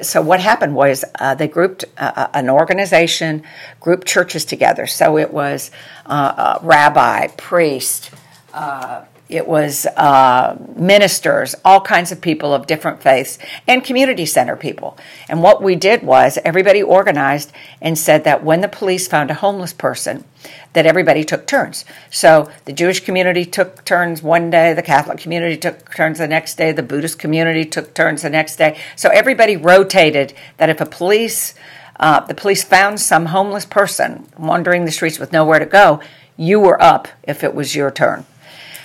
so 0.02 0.22
what 0.22 0.40
happened 0.40 0.74
was 0.74 1.04
uh, 1.18 1.34
they 1.34 1.48
grouped 1.48 1.84
uh, 1.98 2.12
uh, 2.16 2.28
an 2.34 2.48
organization, 2.48 3.42
grouped 3.80 4.06
churches 4.06 4.44
together. 4.44 4.86
So 4.86 5.18
it 5.18 5.32
was 5.32 5.70
uh, 6.06 6.58
rabbi, 6.62 7.28
priest, 7.28 8.10
uh, 8.52 9.04
it 9.30 9.46
was 9.46 9.86
uh, 9.96 10.56
ministers, 10.76 11.54
all 11.64 11.80
kinds 11.80 12.12
of 12.12 12.20
people 12.20 12.52
of 12.52 12.66
different 12.66 13.02
faiths, 13.02 13.38
and 13.66 13.84
community 13.84 14.26
center 14.26 14.56
people. 14.56 14.98
And 15.28 15.42
what 15.42 15.62
we 15.62 15.76
did 15.76 16.02
was 16.02 16.38
everybody 16.44 16.82
organized 16.82 17.52
and 17.80 17.96
said 17.96 18.24
that 18.24 18.44
when 18.44 18.60
the 18.60 18.68
police 18.68 19.06
found 19.08 19.30
a 19.30 19.34
homeless 19.34 19.72
person, 19.72 20.24
that 20.72 20.86
everybody 20.86 21.24
took 21.24 21.46
turns. 21.46 21.84
So 22.10 22.50
the 22.64 22.72
Jewish 22.72 23.00
community 23.00 23.44
took 23.44 23.84
turns 23.84 24.22
one 24.22 24.50
day, 24.50 24.72
the 24.72 24.82
Catholic 24.82 25.18
community 25.18 25.56
took 25.56 25.94
turns 25.94 26.18
the 26.18 26.28
next 26.28 26.56
day, 26.56 26.72
the 26.72 26.82
Buddhist 26.82 27.18
community 27.18 27.64
took 27.64 27.94
turns 27.94 28.22
the 28.22 28.30
next 28.30 28.56
day. 28.56 28.78
So 28.96 29.08
everybody 29.10 29.56
rotated 29.56 30.34
that 30.56 30.70
if 30.70 30.80
a 30.80 30.86
police 30.86 31.54
uh, 32.00 32.20
the 32.20 32.34
police 32.34 32.64
found 32.64 32.98
some 32.98 33.26
homeless 33.26 33.66
person 33.66 34.26
wandering 34.38 34.86
the 34.86 34.90
streets 34.90 35.18
with 35.18 35.32
nowhere 35.32 35.58
to 35.58 35.66
go, 35.66 36.00
you 36.34 36.58
were 36.58 36.82
up 36.82 37.08
if 37.22 37.44
it 37.44 37.54
was 37.54 37.76
your 37.76 37.90
turn. 37.90 38.24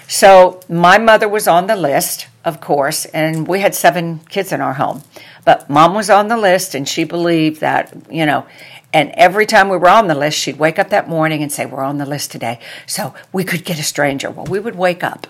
So 0.08 0.62
my 0.70 0.98
mother 0.98 1.28
was 1.28 1.48
on 1.48 1.68
the 1.68 1.76
list, 1.76 2.28
of 2.44 2.62
course, 2.62 3.06
and 3.06 3.48
we 3.48 3.60
had 3.60 3.74
seven 3.74 4.20
kids 4.30 4.52
in 4.52 4.62
our 4.62 4.74
home. 4.74 5.04
But 5.44 5.70
mom 5.70 5.94
was 5.94 6.10
on 6.10 6.28
the 6.28 6.38
list, 6.38 6.76
and 6.76 6.88
she 6.88 7.04
believed 7.04 7.62
that, 7.62 7.96
you 8.10 8.26
know, 8.26 8.46
and 8.94 9.12
every 9.12 9.46
time 9.46 9.68
we 9.68 9.78
were 9.78 9.90
on 9.90 10.08
the 10.08 10.16
list, 10.16 10.40
she'd 10.40 10.58
wake 10.58 10.80
up 10.80 10.90
that 10.90 11.10
morning 11.10 11.44
and 11.44 11.52
say, 11.52 11.66
We're 11.66 11.84
on 11.84 11.98
the 11.98 12.06
list 12.06 12.32
today. 12.32 12.60
So 12.86 13.14
we 13.34 13.44
could 13.44 13.66
get 13.66 13.80
a 13.80 13.84
stranger. 13.84 14.32
Well, 14.32 14.46
we 14.46 14.60
would 14.60 14.76
wake 14.76 15.04
up. 15.04 15.28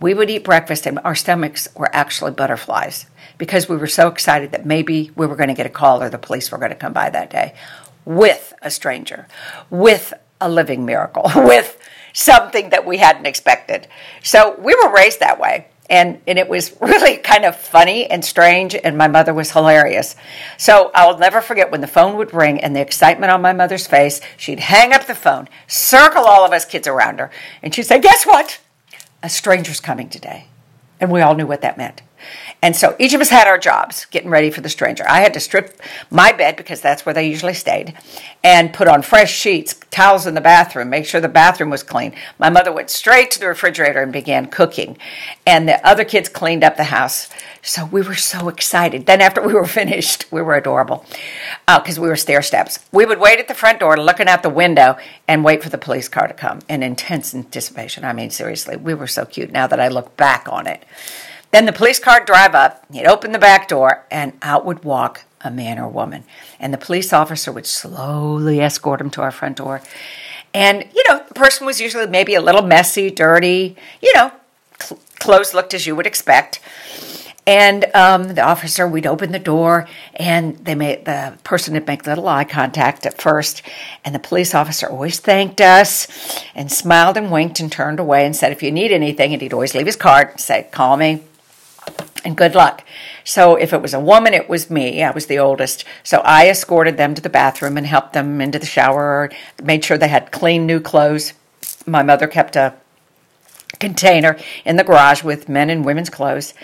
We 0.00 0.14
would 0.14 0.30
eat 0.30 0.44
breakfast, 0.44 0.86
and 0.86 1.00
our 1.00 1.14
stomachs 1.14 1.68
were 1.74 1.94
actually 1.94 2.30
butterflies 2.32 3.06
because 3.38 3.68
we 3.68 3.76
were 3.76 3.88
so 3.88 4.08
excited 4.08 4.52
that 4.52 4.66
maybe 4.66 5.10
we 5.16 5.26
were 5.26 5.36
going 5.36 5.48
to 5.48 5.54
get 5.54 5.66
a 5.66 5.70
call 5.70 6.02
or 6.02 6.10
the 6.10 6.18
police 6.18 6.52
were 6.52 6.58
going 6.58 6.70
to 6.70 6.76
come 6.76 6.92
by 6.92 7.10
that 7.10 7.30
day 7.30 7.54
with 8.04 8.52
a 8.62 8.70
stranger, 8.70 9.26
with 9.70 10.12
a 10.40 10.48
living 10.48 10.84
miracle, 10.84 11.24
with 11.36 11.78
something 12.12 12.70
that 12.70 12.86
we 12.86 12.98
hadn't 12.98 13.26
expected. 13.26 13.88
So 14.22 14.56
we 14.58 14.74
were 14.74 14.92
raised 14.92 15.20
that 15.20 15.40
way. 15.40 15.66
And, 15.90 16.20
and 16.26 16.38
it 16.38 16.48
was 16.48 16.74
really 16.80 17.18
kind 17.18 17.44
of 17.44 17.56
funny 17.56 18.06
and 18.10 18.24
strange, 18.24 18.74
and 18.74 18.96
my 18.96 19.08
mother 19.08 19.34
was 19.34 19.50
hilarious. 19.50 20.16
So 20.56 20.90
I'll 20.94 21.18
never 21.18 21.40
forget 21.40 21.70
when 21.70 21.80
the 21.80 21.86
phone 21.86 22.16
would 22.16 22.32
ring 22.32 22.60
and 22.60 22.74
the 22.74 22.80
excitement 22.80 23.32
on 23.32 23.42
my 23.42 23.52
mother's 23.52 23.86
face. 23.86 24.20
She'd 24.36 24.60
hang 24.60 24.92
up 24.92 25.06
the 25.06 25.14
phone, 25.14 25.48
circle 25.66 26.24
all 26.24 26.44
of 26.44 26.52
us 26.52 26.64
kids 26.64 26.86
around 26.86 27.18
her, 27.18 27.30
and 27.62 27.74
she'd 27.74 27.84
say, 27.84 28.00
Guess 28.00 28.24
what? 28.24 28.60
A 29.22 29.28
stranger's 29.28 29.80
coming 29.80 30.08
today. 30.08 30.46
And 31.00 31.10
we 31.10 31.20
all 31.20 31.34
knew 31.34 31.46
what 31.46 31.62
that 31.62 31.76
meant. 31.76 32.00
And 32.62 32.76
so 32.76 32.94
each 32.98 33.12
of 33.12 33.20
us 33.20 33.30
had 33.30 33.48
our 33.48 33.58
jobs 33.58 34.06
getting 34.06 34.30
ready 34.30 34.50
for 34.50 34.60
the 34.60 34.68
stranger. 34.68 35.04
I 35.08 35.20
had 35.20 35.34
to 35.34 35.40
strip 35.40 35.80
my 36.10 36.32
bed 36.32 36.56
because 36.56 36.80
that's 36.80 37.04
where 37.04 37.14
they 37.14 37.28
usually 37.28 37.54
stayed 37.54 37.94
and 38.44 38.72
put 38.72 38.88
on 38.88 39.02
fresh 39.02 39.32
sheets, 39.32 39.74
towels 39.90 40.26
in 40.26 40.34
the 40.34 40.40
bathroom, 40.40 40.90
make 40.90 41.06
sure 41.06 41.20
the 41.20 41.28
bathroom 41.28 41.70
was 41.70 41.82
clean. 41.82 42.14
My 42.38 42.50
mother 42.50 42.72
went 42.72 42.90
straight 42.90 43.30
to 43.32 43.40
the 43.40 43.46
refrigerator 43.46 44.02
and 44.02 44.12
began 44.12 44.46
cooking. 44.46 44.96
And 45.46 45.68
the 45.68 45.84
other 45.86 46.04
kids 46.04 46.28
cleaned 46.28 46.64
up 46.64 46.76
the 46.76 46.84
house. 46.84 47.28
So 47.62 47.84
we 47.84 48.02
were 48.02 48.14
so 48.14 48.48
excited. 48.48 49.06
Then 49.06 49.20
after 49.20 49.40
we 49.40 49.54
were 49.54 49.66
finished, 49.82 50.30
we 50.32 50.42
were 50.42 50.54
adorable 50.54 51.04
because 51.66 51.98
uh, 51.98 52.02
we 52.02 52.08
were 52.08 52.16
stair 52.16 52.42
steps. 52.42 52.78
We 52.92 53.06
would 53.06 53.20
wait 53.20 53.38
at 53.38 53.48
the 53.48 53.54
front 53.54 53.80
door, 53.80 53.96
looking 53.96 54.28
out 54.28 54.42
the 54.42 54.50
window, 54.50 54.96
and 55.28 55.44
wait 55.44 55.62
for 55.62 55.68
the 55.68 55.78
police 55.78 56.08
car 56.08 56.26
to 56.26 56.34
come 56.34 56.60
in 56.68 56.82
intense 56.82 57.34
anticipation. 57.34 58.04
I 58.04 58.12
mean, 58.12 58.30
seriously, 58.30 58.76
we 58.76 58.94
were 58.94 59.06
so 59.06 59.24
cute 59.24 59.52
now 59.52 59.66
that 59.66 59.80
I 59.80 59.88
look 59.88 60.16
back 60.16 60.48
on 60.50 60.66
it. 60.66 60.84
Then 61.52 61.66
the 61.66 61.72
police 61.72 61.98
car 61.98 62.24
drive 62.24 62.54
up, 62.54 62.84
he'd 62.90 63.06
open 63.06 63.32
the 63.32 63.38
back 63.38 63.68
door, 63.68 64.06
and 64.10 64.32
out 64.40 64.64
would 64.64 64.84
walk 64.84 65.24
a 65.42 65.50
man 65.50 65.78
or 65.78 65.86
woman. 65.86 66.24
And 66.58 66.72
the 66.72 66.78
police 66.78 67.12
officer 67.12 67.52
would 67.52 67.66
slowly 67.66 68.60
escort 68.60 69.00
him 69.00 69.10
to 69.10 69.22
our 69.22 69.30
front 69.30 69.58
door. 69.58 69.82
And, 70.54 70.88
you 70.94 71.02
know, 71.08 71.22
the 71.28 71.34
person 71.34 71.66
was 71.66 71.80
usually 71.80 72.06
maybe 72.06 72.34
a 72.34 72.40
little 72.40 72.62
messy, 72.62 73.10
dirty, 73.10 73.76
you 74.00 74.12
know, 74.14 74.32
cl- 74.80 75.00
clothes 75.18 75.52
looked 75.52 75.74
as 75.74 75.86
you 75.86 75.94
would 75.94 76.06
expect. 76.06 76.58
And 77.46 77.86
um, 77.94 78.34
the 78.34 78.42
officer, 78.42 78.86
we'd 78.86 79.06
open 79.06 79.32
the 79.32 79.38
door, 79.38 79.88
and 80.14 80.56
they 80.64 80.76
made 80.76 81.04
the 81.06 81.36
person 81.42 81.74
would 81.74 81.86
make 81.88 82.06
little 82.06 82.28
eye 82.28 82.44
contact 82.44 83.04
at 83.04 83.20
first, 83.20 83.62
and 84.04 84.14
the 84.14 84.20
police 84.20 84.54
officer 84.54 84.86
always 84.86 85.18
thanked 85.18 85.60
us, 85.60 86.06
and 86.54 86.70
smiled 86.70 87.16
and 87.16 87.32
winked 87.32 87.58
and 87.58 87.72
turned 87.72 87.98
away 87.98 88.24
and 88.24 88.36
said, 88.36 88.52
"If 88.52 88.62
you 88.62 88.70
need 88.70 88.92
anything," 88.92 89.32
and 89.32 89.42
he'd 89.42 89.52
always 89.52 89.74
leave 89.74 89.86
his 89.86 89.96
card, 89.96 90.38
say, 90.38 90.68
"Call 90.70 90.96
me." 90.96 91.24
And 92.24 92.36
good 92.36 92.54
luck. 92.54 92.84
So 93.24 93.56
if 93.56 93.72
it 93.72 93.82
was 93.82 93.94
a 93.94 94.00
woman, 94.00 94.34
it 94.34 94.48
was 94.48 94.70
me. 94.70 95.02
I 95.02 95.10
was 95.10 95.26
the 95.26 95.38
oldest. 95.38 95.84
So 96.02 96.20
I 96.24 96.48
escorted 96.48 96.96
them 96.96 97.14
to 97.14 97.22
the 97.22 97.30
bathroom 97.30 97.76
and 97.76 97.86
helped 97.86 98.12
them 98.12 98.40
into 98.40 98.58
the 98.58 98.66
shower, 98.66 99.30
made 99.62 99.84
sure 99.84 99.98
they 99.98 100.08
had 100.08 100.32
clean 100.32 100.66
new 100.66 100.80
clothes. 100.80 101.32
My 101.86 102.02
mother 102.02 102.26
kept 102.26 102.56
a 102.56 102.74
container 103.78 104.38
in 104.64 104.76
the 104.76 104.84
garage 104.84 105.22
with 105.22 105.48
men 105.48 105.70
and 105.70 105.84
women's 105.84 106.10
clothes. 106.10 106.54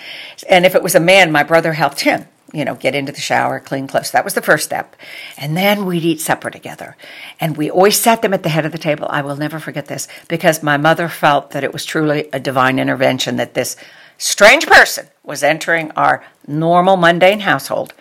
And 0.48 0.64
if 0.64 0.74
it 0.74 0.82
was 0.82 0.94
a 0.94 1.00
man, 1.00 1.32
my 1.32 1.42
brother 1.42 1.72
helped 1.72 2.00
him, 2.00 2.26
you 2.52 2.64
know, 2.64 2.74
get 2.74 2.94
into 2.94 3.12
the 3.12 3.20
shower, 3.20 3.60
clean 3.60 3.86
clothes. 3.86 4.10
That 4.10 4.24
was 4.24 4.34
the 4.34 4.42
first 4.42 4.64
step. 4.64 4.94
And 5.36 5.56
then 5.56 5.86
we'd 5.86 6.04
eat 6.04 6.20
supper 6.20 6.50
together. 6.50 6.96
And 7.40 7.56
we 7.56 7.70
always 7.70 8.00
sat 8.00 8.22
them 8.22 8.34
at 8.34 8.42
the 8.42 8.50
head 8.50 8.66
of 8.66 8.72
the 8.72 8.78
table. 8.78 9.08
I 9.10 9.22
will 9.22 9.36
never 9.36 9.58
forget 9.58 9.86
this 9.86 10.06
because 10.28 10.62
my 10.62 10.76
mother 10.76 11.08
felt 11.08 11.50
that 11.50 11.64
it 11.64 11.72
was 11.72 11.84
truly 11.84 12.28
a 12.32 12.40
divine 12.40 12.78
intervention 12.78 13.36
that 13.36 13.54
this 13.54 13.76
strange 14.18 14.66
person 14.66 15.08
was 15.28 15.44
entering 15.44 15.92
our 15.92 16.24
normal, 16.46 16.96
mundane 16.96 17.40
household. 17.40 17.94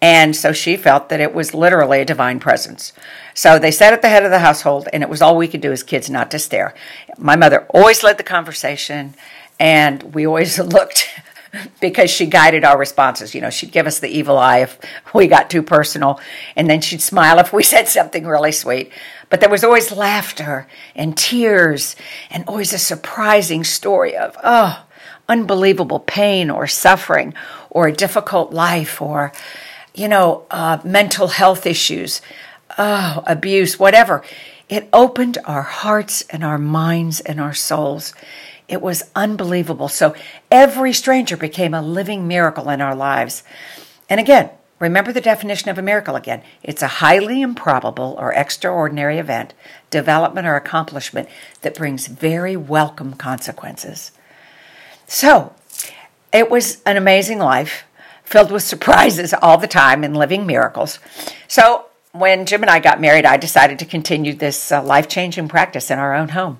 And 0.00 0.36
so 0.36 0.52
she 0.52 0.76
felt 0.76 1.08
that 1.08 1.18
it 1.18 1.34
was 1.34 1.54
literally 1.54 2.00
a 2.00 2.04
divine 2.04 2.38
presence. 2.38 2.92
So 3.34 3.58
they 3.58 3.72
sat 3.72 3.92
at 3.92 4.02
the 4.02 4.08
head 4.08 4.24
of 4.24 4.30
the 4.30 4.38
household, 4.38 4.88
and 4.92 5.02
it 5.02 5.08
was 5.08 5.20
all 5.20 5.36
we 5.36 5.48
could 5.48 5.60
do 5.60 5.72
as 5.72 5.82
kids 5.82 6.08
not 6.08 6.30
to 6.30 6.38
stare. 6.38 6.74
My 7.16 7.34
mother 7.34 7.66
always 7.70 8.04
led 8.04 8.16
the 8.16 8.22
conversation, 8.22 9.14
and 9.58 10.14
we 10.14 10.26
always 10.26 10.58
looked 10.74 11.08
because 11.80 12.10
she 12.10 12.26
guided 12.26 12.62
our 12.62 12.78
responses. 12.78 13.34
You 13.34 13.40
know, 13.40 13.50
she'd 13.50 13.72
give 13.72 13.86
us 13.86 13.98
the 13.98 14.08
evil 14.08 14.38
eye 14.38 14.58
if 14.58 14.78
we 15.14 15.26
got 15.26 15.50
too 15.50 15.62
personal, 15.62 16.20
and 16.54 16.70
then 16.70 16.80
she'd 16.80 17.02
smile 17.02 17.40
if 17.40 17.52
we 17.52 17.62
said 17.64 17.88
something 17.88 18.24
really 18.24 18.52
sweet. 18.52 18.92
But 19.30 19.40
there 19.40 19.50
was 19.50 19.64
always 19.64 19.90
laughter 19.90 20.68
and 20.94 21.16
tears, 21.16 21.96
and 22.30 22.44
always 22.46 22.72
a 22.72 22.78
surprising 22.78 23.64
story 23.64 24.16
of, 24.16 24.36
oh, 24.44 24.84
unbelievable 25.28 26.00
pain 26.00 26.50
or 26.50 26.66
suffering 26.66 27.34
or 27.70 27.88
a 27.88 27.92
difficult 27.92 28.52
life 28.52 29.02
or, 29.02 29.32
you 29.94 30.08
know, 30.08 30.46
uh, 30.50 30.78
mental 30.84 31.28
health 31.28 31.66
issues, 31.66 32.22
oh, 32.78 33.22
abuse, 33.26 33.78
whatever. 33.78 34.22
It 34.68 34.88
opened 34.92 35.38
our 35.44 35.62
hearts 35.62 36.22
and 36.30 36.44
our 36.44 36.58
minds 36.58 37.20
and 37.20 37.40
our 37.40 37.54
souls. 37.54 38.14
It 38.68 38.82
was 38.82 39.10
unbelievable. 39.14 39.88
So 39.88 40.14
every 40.50 40.92
stranger 40.92 41.36
became 41.36 41.72
a 41.72 41.82
living 41.82 42.28
miracle 42.28 42.68
in 42.68 42.80
our 42.80 42.94
lives. 42.94 43.42
And 44.10 44.20
again, 44.20 44.50
remember 44.78 45.12
the 45.12 45.22
definition 45.22 45.70
of 45.70 45.78
a 45.78 45.82
miracle 45.82 46.16
again. 46.16 46.42
It's 46.62 46.82
a 46.82 46.88
highly 46.88 47.40
improbable 47.40 48.14
or 48.18 48.32
extraordinary 48.32 49.18
event, 49.18 49.54
development, 49.88 50.46
or 50.46 50.56
accomplishment 50.56 51.28
that 51.62 51.74
brings 51.74 52.06
very 52.06 52.56
welcome 52.56 53.14
consequences. 53.14 54.12
So 55.08 55.54
it 56.32 56.50
was 56.50 56.82
an 56.84 56.96
amazing 56.96 57.38
life 57.38 57.84
filled 58.22 58.52
with 58.52 58.62
surprises 58.62 59.34
all 59.40 59.56
the 59.56 59.66
time 59.66 60.04
and 60.04 60.14
living 60.14 60.46
miracles. 60.46 60.98
So 61.48 61.86
when 62.12 62.44
Jim 62.44 62.62
and 62.62 62.70
I 62.70 62.78
got 62.78 63.00
married, 63.00 63.24
I 63.24 63.38
decided 63.38 63.78
to 63.78 63.86
continue 63.86 64.34
this 64.34 64.70
uh, 64.70 64.82
life 64.82 65.08
changing 65.08 65.48
practice 65.48 65.90
in 65.90 65.98
our 65.98 66.14
own 66.14 66.30
home. 66.30 66.58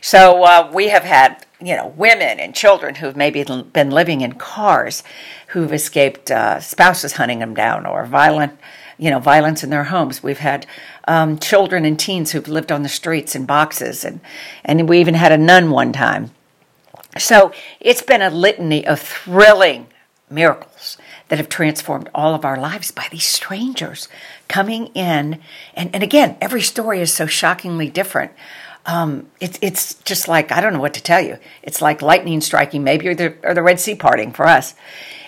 So 0.00 0.42
uh, 0.42 0.70
we 0.72 0.88
have 0.88 1.04
had, 1.04 1.44
you 1.60 1.76
know, 1.76 1.88
women 1.88 2.40
and 2.40 2.54
children 2.54 2.96
who've 2.96 3.16
maybe 3.16 3.44
been 3.44 3.90
living 3.90 4.22
in 4.22 4.32
cars, 4.32 5.02
who've 5.48 5.72
escaped 5.72 6.30
uh, 6.30 6.60
spouses 6.60 7.14
hunting 7.14 7.40
them 7.40 7.52
down 7.52 7.84
or 7.84 8.06
violent, 8.06 8.58
you 8.96 9.10
know, 9.10 9.18
violence 9.18 9.62
in 9.62 9.68
their 9.68 9.84
homes. 9.84 10.22
We've 10.22 10.38
had 10.38 10.66
um, 11.06 11.38
children 11.38 11.84
and 11.84 11.98
teens 11.98 12.32
who've 12.32 12.48
lived 12.48 12.72
on 12.72 12.82
the 12.82 12.88
streets 12.88 13.34
in 13.34 13.44
boxes, 13.44 14.04
and 14.04 14.20
and 14.64 14.88
we 14.88 14.98
even 14.98 15.14
had 15.14 15.32
a 15.32 15.38
nun 15.38 15.70
one 15.70 15.92
time 15.92 16.30
so 17.18 17.52
it's 17.80 18.02
been 18.02 18.22
a 18.22 18.30
litany 18.30 18.86
of 18.86 19.00
thrilling 19.00 19.86
miracles 20.30 20.96
that 21.28 21.38
have 21.38 21.48
transformed 21.48 22.10
all 22.14 22.34
of 22.34 22.44
our 22.44 22.58
lives 22.58 22.90
by 22.90 23.06
these 23.10 23.24
strangers 23.24 24.08
coming 24.48 24.86
in. 24.88 25.40
And, 25.74 25.94
and 25.94 26.02
again, 26.02 26.36
every 26.40 26.62
story 26.62 27.00
is 27.00 27.12
so 27.12 27.26
shockingly 27.26 27.88
different. 27.88 28.32
Um, 28.84 29.28
it, 29.40 29.58
it's 29.62 29.94
just 30.02 30.26
like, 30.26 30.50
I 30.50 30.60
don't 30.60 30.72
know 30.72 30.80
what 30.80 30.94
to 30.94 31.02
tell 31.02 31.20
you. 31.20 31.38
It's 31.62 31.80
like 31.80 32.02
lightning 32.02 32.40
striking, 32.40 32.82
maybe, 32.82 33.08
or 33.08 33.14
the, 33.14 33.34
or 33.42 33.54
the 33.54 33.62
Red 33.62 33.78
Sea 33.78 33.94
parting 33.94 34.32
for 34.32 34.46
us. 34.46 34.74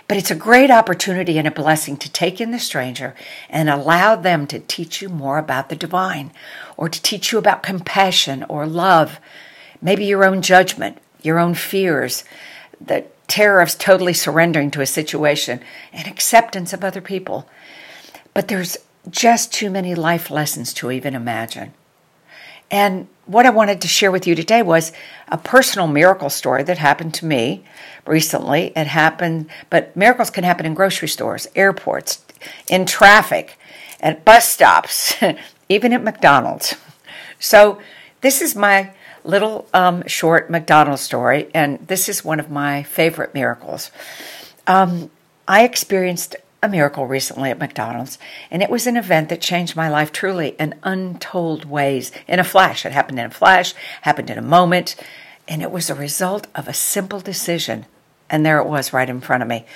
But 0.06 0.18
it's 0.18 0.30
a 0.30 0.36
great 0.36 0.70
opportunity 0.70 1.38
and 1.38 1.48
a 1.48 1.52
blessing 1.52 1.96
to 1.98 2.12
take 2.12 2.40
in 2.40 2.50
the 2.50 2.58
stranger 2.58 3.14
and 3.48 3.70
allow 3.70 4.16
them 4.16 4.46
to 4.48 4.58
teach 4.58 5.00
you 5.00 5.08
more 5.08 5.38
about 5.38 5.68
the 5.70 5.76
divine 5.76 6.32
or 6.76 6.88
to 6.88 7.00
teach 7.00 7.32
you 7.32 7.38
about 7.38 7.62
compassion 7.62 8.44
or 8.48 8.66
love, 8.66 9.18
maybe 9.80 10.04
your 10.04 10.24
own 10.24 10.42
judgment, 10.42 10.98
your 11.25 11.38
own 11.38 11.54
fears, 11.54 12.25
the 12.81 13.04
terror 13.26 13.61
of 13.61 13.76
totally 13.78 14.12
surrendering 14.12 14.71
to 14.71 14.81
a 14.81 14.87
situation, 14.87 15.61
and 15.93 16.07
acceptance 16.07 16.73
of 16.73 16.85
other 16.85 17.00
people. 17.00 17.49
But 18.35 18.49
there's 18.49 18.76
just 19.11 19.52
too 19.52 19.71
many 19.71 19.95
life 19.95 20.31
lessons 20.31 20.73
to 20.75 20.90
even 20.90 21.14
imagine. 21.14 21.73
And 22.71 23.09
what 23.26 23.47
I 23.47 23.50
wanted 23.50 23.81
to 23.83 23.88
share 23.88 24.11
with 24.11 24.26
you 24.26 24.35
today 24.35 24.62
was 24.62 24.93
a 25.28 25.38
personal 25.38 25.87
miracle 25.87 26.31
story 26.31 26.62
that 26.64 26.78
happened 26.78 27.14
to 27.14 27.26
me 27.26 27.64
recently. 28.07 28.73
It 28.75 28.87
happened, 28.87 29.49
but 29.71 29.95
miracles 29.97 30.31
can 30.31 30.45
happen 30.45 30.66
in 30.66 30.75
grocery 30.75 31.09
stores, 31.09 31.47
airports, 31.54 32.25
in 32.69 32.85
traffic, 32.85 33.59
at 34.00 34.25
bus 34.25 34.49
stops, 34.49 35.14
even 35.69 35.93
at 35.93 36.02
McDonald's. 36.02 36.75
So, 37.38 37.81
this 38.21 38.40
is 38.40 38.54
my 38.57 38.93
little 39.25 39.66
um, 39.75 40.07
short 40.07 40.50
McDonald's 40.50 41.02
story, 41.02 41.50
and 41.54 41.87
this 41.88 42.09
is 42.09 42.25
one 42.25 42.38
of 42.38 42.50
my 42.50 42.83
favorite 42.83 43.35
miracles. 43.35 43.90
Um, 44.66 45.11
I 45.49 45.64
experienced 45.64 46.37
a 46.62 46.69
miracle 46.69 47.07
recently 47.07 47.50
at 47.50 47.59
McDonald's, 47.59 48.19
and 48.50 48.62
it 48.62 48.71
was 48.71 48.87
an 48.87 48.97
event 48.97 49.28
that 49.31 49.40
changed 49.40 49.76
my 49.76 49.88
life 49.88 50.12
truly 50.12 50.57
in 50.59 50.75
untold 50.83 51.64
ways. 51.64 52.12
In 52.26 52.38
a 52.38 52.45
flash, 52.45 52.87
it 52.87 52.93
happened 52.93 53.19
in 53.19 53.26
a 53.26 53.31
flash, 53.31 53.75
happened 54.02 54.31
in 54.31 54.38
a 54.38 54.43
moment, 54.43 54.97
and 55.49 55.62
it 55.62 55.71
was 55.71 55.90
a 55.90 55.95
result 55.95 56.47
of 56.54 56.69
a 56.69 56.75
simple 56.75 57.21
decision. 57.21 57.87
And 58.31 58.45
there 58.45 58.59
it 58.59 58.66
was 58.66 58.93
right 58.93 59.09
in 59.09 59.21
front 59.21 59.43
of 59.43 59.49
me. 59.49 59.66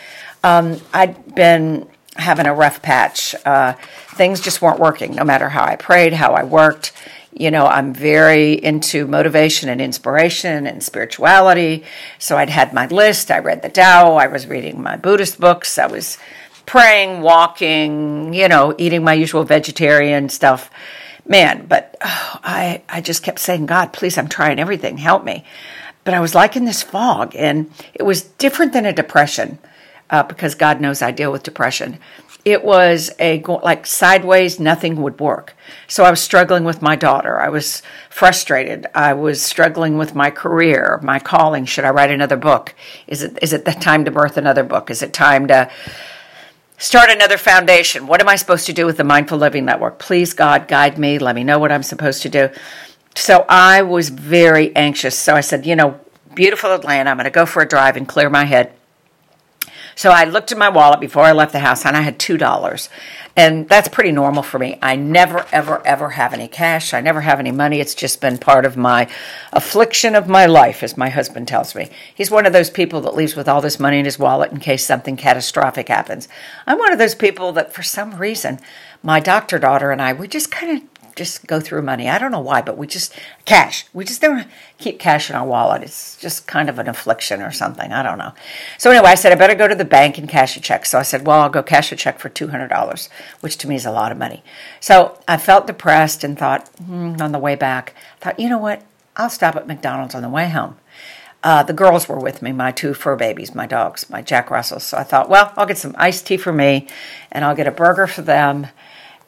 Um, 0.43 0.81
I'd 0.95 1.35
been 1.35 1.87
having 2.17 2.47
a 2.47 2.55
rough 2.55 2.81
patch. 2.81 3.35
Uh, 3.45 3.75
things 4.15 4.41
just 4.41 4.63
weren't 4.63 4.81
working, 4.81 5.15
no 5.15 5.25
matter 5.25 5.51
how 5.51 5.65
I 5.65 5.77
prayed, 5.77 6.15
how 6.15 6.33
I 6.33 6.43
worked 6.43 6.93
You 7.39 7.51
know, 7.53 7.67
I'm 7.67 7.95
very 7.95 8.53
into 8.53 9.07
motivation 9.07 9.69
and 9.69 9.81
inspiration 9.81 10.67
and 10.67 10.83
spirituality. 10.83 11.85
So 12.19 12.37
I'd 12.37 12.51
had 12.51 12.73
my 12.73 12.87
list. 12.89 13.31
I 13.31 13.39
read 13.39 13.63
the 13.63 13.69
Tao. 13.69 14.17
I 14.17 14.27
was 14.27 14.47
reading 14.47 14.83
my 14.83 14.97
Buddhist 14.97 15.41
books. 15.41 15.79
I 15.79 15.87
was 15.87 16.19
praying, 16.67 17.23
walking, 17.23 18.35
you 18.35 18.49
know, 18.49 18.75
eating 18.77 19.05
my 19.05 19.15
usual 19.15 19.45
vegetarian 19.45 20.29
stuff. 20.29 20.71
Man, 21.27 21.67
but 21.67 21.97
oh, 22.01 22.41
I, 22.43 22.83
I 22.89 23.01
just 23.01 23.23
kept 23.23 23.39
saying, 23.39 23.67
God, 23.67 23.93
please, 23.93 24.19
I'm 24.19 24.29
trying 24.29 24.59
everything. 24.59 24.99
Help 24.99 25.25
me. 25.25 25.45
But 26.05 26.15
I 26.15 26.21
was 26.21 26.35
like 26.35 26.57
in 26.57 26.65
this 26.65 26.83
fog, 26.83 27.37
and 27.37 27.71
it 27.95 28.03
was 28.03 28.23
different 28.23 28.73
than 28.73 28.87
a 28.87 28.93
depression 28.93 29.59
uh, 30.11 30.23
because 30.23 30.55
God 30.55 30.81
knows 30.81 31.03
I 31.03 31.11
deal 31.11 31.31
with 31.31 31.43
depression. 31.43 31.99
It 32.49 32.65
was 32.65 33.11
a 33.21 33.43
like 33.63 33.87
sideways, 33.87 34.59
nothing 34.59 35.03
would 35.03 35.21
work. 35.21 35.55
So 35.87 36.03
I 36.03 36.11
was 36.11 36.21
struggling 36.21 36.65
with 36.65 36.81
my 36.81 36.97
daughter. 36.97 37.39
I 37.39 37.51
was 37.51 37.83
frustrated. 38.09 38.87
I 38.95 39.13
was 39.13 39.43
struggling 39.43 39.99
with 39.99 40.15
my 40.15 40.31
career, 40.31 40.99
my 41.03 41.19
calling. 41.19 41.67
Should 41.67 41.85
I 41.85 41.91
write 41.91 42.11
another 42.11 42.39
book? 42.39 42.75
Is 43.07 43.23
it 43.23 43.39
is 43.43 43.53
it 43.53 43.67
the 43.67 43.73
time 43.73 44.07
to 44.07 44.11
birth 44.11 44.39
another 44.39 44.65
book? 44.65 44.91
Is 44.91 45.03
it 45.03 45.13
time 45.13 45.47
to 45.49 45.71
start 46.79 47.11
another 47.11 47.37
foundation? 47.37 48.07
What 48.07 48.23
am 48.23 48.29
I 48.29 48.37
supposed 48.37 48.65
to 48.65 48.73
do 48.73 48.87
with 48.87 48.97
the 48.97 49.05
Mindful 49.05 49.37
Living 49.37 49.67
Network? 49.67 49.99
Please, 49.99 50.33
God, 50.33 50.69
guide 50.69 50.97
me. 50.97 51.19
Let 51.19 51.35
me 51.35 51.45
know 51.45 51.59
what 51.59 51.71
I'm 51.71 51.83
supposed 51.83 52.23
to 52.23 52.31
do. 52.31 52.49
So 53.15 53.45
I 53.47 53.83
was 53.83 54.09
very 54.09 54.75
anxious. 54.75 55.19
So 55.19 55.35
I 55.35 55.43
said, 55.43 55.67
you 55.67 55.77
know, 55.77 56.01
beautiful 56.35 56.73
Atlanta. 56.73 57.11
I'm 57.11 57.17
going 57.19 57.25
to 57.25 57.31
go 57.31 57.45
for 57.45 57.61
a 57.61 57.69
drive 57.69 57.99
and 57.99 58.09
clear 58.09 58.31
my 58.31 58.45
head. 58.45 58.73
So 59.99 60.11
I 60.11 60.23
looked 60.23 60.53
in 60.53 60.59
my 60.59 60.69
wallet 60.69 61.01
before 61.01 61.25
I 61.25 61.33
left 61.33 61.51
the 61.51 61.59
house 61.59 61.85
and 61.85 61.97
I 61.97 62.03
had 62.03 62.21
$2. 62.21 62.89
And 63.35 63.69
that's 63.69 63.89
pretty 63.89 64.13
normal 64.13 64.45
for 64.45 64.57
me. 64.57 64.79
I 64.81 64.95
never, 64.95 65.45
ever, 65.51 65.85
ever 65.85 66.11
have 66.11 66.33
any 66.33 66.47
cash. 66.47 66.95
I 66.95 67.01
never 67.01 67.23
have 67.23 67.41
any 67.41 67.51
money. 67.51 67.81
It's 67.81 67.97
just 67.97 68.21
been 68.21 68.39
part 68.39 68.65
of 68.65 68.77
my 68.77 69.11
affliction 69.53 70.15
of 70.15 70.29
my 70.29 70.47
life, 70.47 70.85
as 70.85 70.97
my 70.97 71.09
husband 71.09 71.49
tells 71.49 71.75
me. 71.75 71.91
He's 72.15 72.31
one 72.31 72.47
of 72.47 72.53
those 72.53 72.71
people 72.71 73.01
that 73.01 73.17
leaves 73.17 73.35
with 73.35 73.49
all 73.49 73.61
this 73.61 73.81
money 73.81 73.99
in 73.99 74.05
his 74.05 74.21
wallet 74.21 74.53
in 74.53 74.61
case 74.61 74.87
something 74.87 75.17
catastrophic 75.17 75.89
happens. 75.89 76.29
I'm 76.65 76.79
one 76.79 76.93
of 76.93 77.01
those 77.01 77.17
people 77.17 77.51
that, 77.55 77.75
for 77.75 77.83
some 77.83 78.15
reason, 78.19 78.61
my 79.03 79.19
doctor 79.19 79.59
daughter 79.59 79.91
and 79.91 80.01
I, 80.01 80.13
we 80.13 80.29
just 80.29 80.53
kind 80.53 80.81
of 80.81 80.98
just 81.19 81.47
go 81.47 81.61
through 81.61 81.83
money. 81.83 82.09
I 82.09 82.19
don't 82.19 82.33
know 82.33 82.41
why, 82.41 82.63
but 82.63 82.79
we 82.79 82.87
just 82.87 83.15
cash. 83.45 83.85
We 83.93 84.05
just 84.05 84.23
don't 84.23 84.47
keep 84.79 84.99
cash 84.99 85.29
in 85.29 85.37
our 85.37 85.47
wallet. 85.47 85.83
It's 85.83 86.17
just 86.17 86.47
kind 86.47 86.71
of 86.71 86.79
an 86.79 86.89
affliction 86.89 87.43
or 87.43 87.51
something. 87.51 87.93
I 87.93 88.03
don't 88.03 88.17
know. 88.17 88.33
So 88.79 88.91
anyway, 88.91 89.11
I 89.11 89.15
said 89.17 89.33
I 89.33 89.35
better 89.35 89.55
go 89.55 89.69
to 89.69 89.75
the 89.75 89.85
bank 89.85 90.17
and 90.17 90.29
cash 90.29 90.57
a 90.57 90.61
check. 90.61 90.87
So 90.87 90.99
I 90.99 91.03
said, 91.03 91.27
well, 91.27 91.41
I'll 91.41 91.51
go 91.51 91.63
cash 91.63 91.93
a 91.93 91.97
check 91.97 92.19
for 92.19 92.29
two 92.29 92.49
hundred 92.49 92.69
dollars, 92.69 93.11
which 93.41 93.59
to 93.59 93.69
me 93.69 93.75
is 93.75 93.85
a 93.85 93.91
lot 93.91 94.13
of 94.13 94.19
money. 94.19 94.43
So 94.81 95.21
I 95.29 95.37
felt 95.37 95.67
depressed 95.67 96.25
and 96.25 96.39
thought 96.39 96.69
hmm, 96.79 97.17
on 97.21 97.33
the 97.33 97.39
way 97.39 97.57
back, 97.57 97.95
I 98.21 98.25
thought 98.25 98.41
you 98.41 98.49
know 98.49 98.59
what? 98.59 98.83
I'll 99.17 99.29
stop 99.31 99.57
at 99.57 99.67
McDonald's 99.67 100.15
on 100.15 100.23
the 100.23 100.29
way 100.29 100.49
home. 100.49 100.77
Uh, 101.43 101.63
the 101.63 101.73
girls 101.73 102.09
were 102.09 102.19
with 102.19 102.43
me, 102.43 102.51
my 102.51 102.73
two 102.73 102.95
fur 102.95 103.15
babies, 103.15 103.55
my 103.55 103.67
dogs, 103.67 104.11
my 104.11 104.21
Jack 104.21 104.51
Russells. 104.51 104.85
So 104.85 104.97
I 104.99 105.05
thought, 105.05 105.29
well, 105.29 105.53
I'll 105.57 105.67
get 105.67 105.79
some 105.79 105.95
iced 105.97 106.27
tea 106.27 106.37
for 106.37 106.53
me, 106.53 106.89
and 107.31 107.45
I'll 107.45 107.55
get 107.55 107.69
a 107.69 107.73
burger 107.73 108.09
for 108.09 108.23
them 108.23 108.69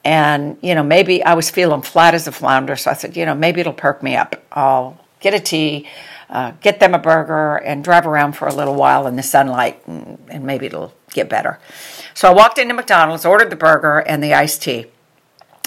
and, 0.05 0.57
you 0.63 0.75
know, 0.75 0.83
maybe 0.83 1.23
I 1.23 1.35
was 1.35 1.51
feeling 1.51 1.83
flat 1.83 2.15
as 2.15 2.27
a 2.27 2.33
flounder. 2.33 2.77
So 2.77 2.91
I 2.91 2.95
said, 2.95 3.17
you 3.17 3.27
know, 3.27 3.35
maybe 3.35 3.61
it'll 3.61 3.73
perk 3.73 4.03
me 4.03 4.17
up. 4.17 4.43
I'll 4.53 4.99
get 5.21 5.35
a 5.35 5.41
tea, 5.41 5.87
uh, 6.29 6.53
get 6.63 6.81
them 6.81 6.95
a 6.95 6.99
burger, 6.99 7.57
and 7.57 7.85
drive 7.85 8.07
around 8.07 8.33
for 8.33 8.49
a 8.49 8.55
little 8.55 8.75
while 8.75 9.07
in 9.07 9.17
the 9.17 9.23
sunlight, 9.23 9.87
and, 9.87 10.19
and 10.29 10.45
maybe 10.45 10.67
it'll 10.67 10.95
get 11.11 11.29
better. 11.29 11.59
So 12.15 12.31
I 12.31 12.35
walked 12.35 12.59
into 12.59 12.75
McDonald's, 12.75 13.25
ordered 13.25 13.51
the 13.51 13.57
burger 13.57 13.99
and 13.99 14.23
the 14.23 14.35
iced 14.35 14.63
tea. 14.63 14.87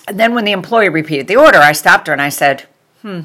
And 0.08 0.20
then 0.20 0.34
when 0.34 0.46
the 0.46 0.52
employee 0.52 0.90
repeated 0.90 1.28
the 1.28 1.38
order, 1.38 1.60
I 1.60 1.72
stopped 1.72 2.08
her 2.08 2.14
and 2.14 2.22
I 2.22 2.30
said, 2.30 2.66
hmm, 3.02 3.22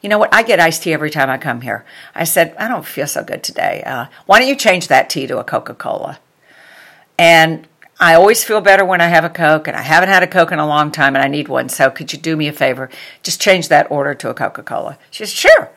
you 0.00 0.08
know 0.08 0.18
what? 0.18 0.32
I 0.32 0.42
get 0.42 0.58
iced 0.58 0.82
tea 0.82 0.92
every 0.92 1.10
time 1.10 1.28
I 1.28 1.38
come 1.38 1.60
here. 1.60 1.84
I 2.14 2.24
said, 2.24 2.56
I 2.58 2.68
don't 2.68 2.86
feel 2.86 3.06
so 3.06 3.22
good 3.22 3.42
today. 3.42 3.82
Uh, 3.84 4.06
why 4.26 4.38
don't 4.38 4.48
you 4.48 4.56
change 4.56 4.88
that 4.88 5.10
tea 5.10 5.26
to 5.26 5.38
a 5.38 5.44
Coca 5.44 5.74
Cola? 5.74 6.18
And 7.18 7.68
I 8.02 8.14
always 8.14 8.42
feel 8.42 8.62
better 8.62 8.82
when 8.82 9.02
I 9.02 9.08
have 9.08 9.24
a 9.24 9.28
Coke, 9.28 9.68
and 9.68 9.76
I 9.76 9.82
haven't 9.82 10.08
had 10.08 10.22
a 10.22 10.26
Coke 10.26 10.52
in 10.52 10.58
a 10.58 10.66
long 10.66 10.90
time, 10.90 11.14
and 11.14 11.22
I 11.22 11.28
need 11.28 11.48
one. 11.48 11.68
So 11.68 11.90
could 11.90 12.14
you 12.14 12.18
do 12.18 12.34
me 12.34 12.48
a 12.48 12.52
favor? 12.52 12.88
Just 13.22 13.42
change 13.42 13.68
that 13.68 13.90
order 13.90 14.14
to 14.14 14.30
a 14.30 14.34
Coca 14.34 14.62
Cola. 14.62 14.96
She 15.10 15.26
said, 15.26 15.36
sure. 15.36 15.70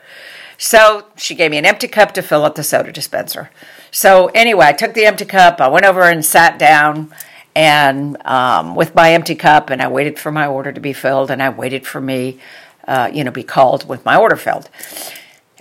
So 0.57 1.07
she 1.17 1.35
gave 1.35 1.51
me 1.51 1.57
an 1.57 1.65
empty 1.65 1.89
cup 1.89 2.13
to 2.13 2.21
fill 2.21 2.45
up 2.45 2.55
the 2.55 2.63
soda 2.63 2.93
dispenser. 2.93 3.51
So 3.91 4.27
anyway, 4.27 4.67
I 4.67 4.71
took 4.71 4.93
the 4.93 5.05
empty 5.05 5.25
cup, 5.25 5.59
I 5.59 5.67
went 5.67 5.85
over 5.85 6.03
and 6.03 6.23
sat 6.23 6.57
down 6.57 7.13
and 7.55 8.17
um, 8.25 8.73
with 8.73 8.95
my 8.95 9.13
empty 9.13 9.35
cup, 9.35 9.69
and 9.69 9.81
I 9.81 9.89
waited 9.89 10.17
for 10.17 10.31
my 10.31 10.47
order 10.47 10.71
to 10.71 10.79
be 10.79 10.93
filled, 10.93 11.29
and 11.29 11.43
I 11.43 11.49
waited 11.49 11.85
for 11.85 12.01
me, 12.01 12.39
uh, 12.87 13.11
you 13.13 13.23
know, 13.23 13.31
be 13.31 13.43
called 13.43 13.87
with 13.87 14.05
my 14.05 14.15
order 14.15 14.37
filled. 14.37 14.69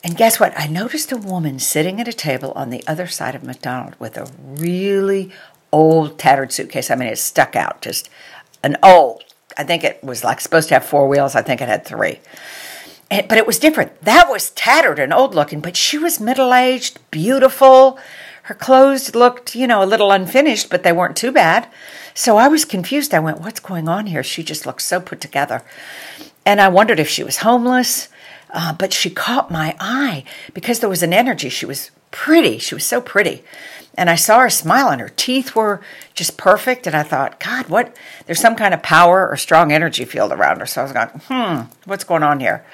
And 0.05 0.17
guess 0.17 0.41
what? 0.41 0.53
I 0.59 0.67
noticed 0.67 1.13
a 1.13 1.17
woman 1.17 1.59
sitting 1.59 2.01
at 2.01 2.09
a 2.09 2.13
table 2.13 2.53
on 2.53 2.71
the 2.71 2.83
other 2.87 3.07
side 3.07 3.35
of 3.35 3.45
McDonald 3.45 3.95
with 3.99 4.17
a 4.17 4.31
really 4.43 5.31
old 5.73 6.19
tattered 6.19 6.53
suitcase. 6.53 6.91
I 6.91 6.95
mean, 6.95 7.09
it 7.09 7.19
stuck 7.19 7.57
out, 7.57 7.81
just 7.83 8.09
an 8.63 8.77
old. 8.83 9.25
I 9.57 9.65
think 9.65 9.85
it 9.85 10.03
was 10.03 10.25
like 10.25 10.41
supposed 10.41 10.69
to 10.69 10.75
have 10.75 10.85
four 10.85 11.09
wheels. 11.09 11.35
I 11.35 11.43
think 11.43 11.61
it 11.61 11.69
had 11.69 11.85
three. 11.85 12.21
And, 13.11 13.29
but 13.29 13.39
it 13.39 13.47
was 13.47 13.59
different. 13.59 14.01
That 14.03 14.29
was 14.29 14.51
tattered 14.51 14.99
and 14.99 15.13
old 15.13 15.35
looking, 15.35 15.61
but 15.61 15.77
she 15.77 15.99
was 15.99 16.21
middle 16.21 16.55
aged, 16.55 16.99
beautiful. 17.11 17.99
Her 18.45 18.55
clothes 18.55 19.15
looked, 19.15 19.55
you 19.55 19.67
know, 19.67 19.83
a 19.83 19.87
little 19.87 20.11
unfinished, 20.11 20.71
but 20.71 20.83
they 20.83 20.93
weren't 20.93 21.17
too 21.17 21.33
bad. 21.33 21.69
So 22.15 22.37
I 22.37 22.49
was 22.49 22.65
confused. 22.65 23.15
I 23.15 23.21
went, 23.21 23.41
What's 23.41 23.61
going 23.61 23.89
on 23.89 24.07
here? 24.07 24.23
She 24.23 24.43
just 24.43 24.67
looked 24.67 24.83
so 24.83 25.01
put 25.01 25.21
together. 25.21 25.63
And 26.45 26.61
I 26.61 26.69
wondered 26.69 26.99
if 26.99 27.09
she 27.09 27.23
was 27.23 27.39
homeless. 27.39 28.09
Uh, 28.53 28.75
but 28.75 28.93
she 28.93 29.09
caught 29.09 29.51
my 29.51 29.75
eye 29.81 30.25
because 30.53 30.81
there 30.81 30.89
was 30.89 31.03
an 31.03 31.13
energy. 31.13 31.49
She 31.49 31.65
was 31.65 31.91
pretty. 32.11 32.59
She 32.59 32.75
was 32.75 32.85
so 32.85 33.01
pretty. 33.01 33.43
And 33.95 34.09
I 34.09 34.15
saw 34.15 34.41
her 34.41 34.51
smile, 34.51 34.89
and 34.89 35.01
her 35.01 35.11
teeth 35.11 35.55
were 35.55 35.81
just 36.15 36.39
perfect. 36.39 36.87
And 36.87 36.97
I 36.97 37.03
thought, 37.03 37.39
God, 37.39 37.69
what? 37.69 37.95
There's 38.27 38.41
some 38.41 38.57
kind 38.57 38.73
of 38.73 38.83
power 38.83 39.29
or 39.29 39.37
strong 39.37 39.71
energy 39.71 40.05
field 40.05 40.33
around 40.33 40.61
her. 40.61 40.67
So 40.67 40.81
I 40.81 40.85
was 40.85 40.93
going, 40.93 41.09
hmm, 41.09 41.71
what's 41.85 42.05
going 42.05 42.23
on 42.23 42.41
here? 42.41 42.65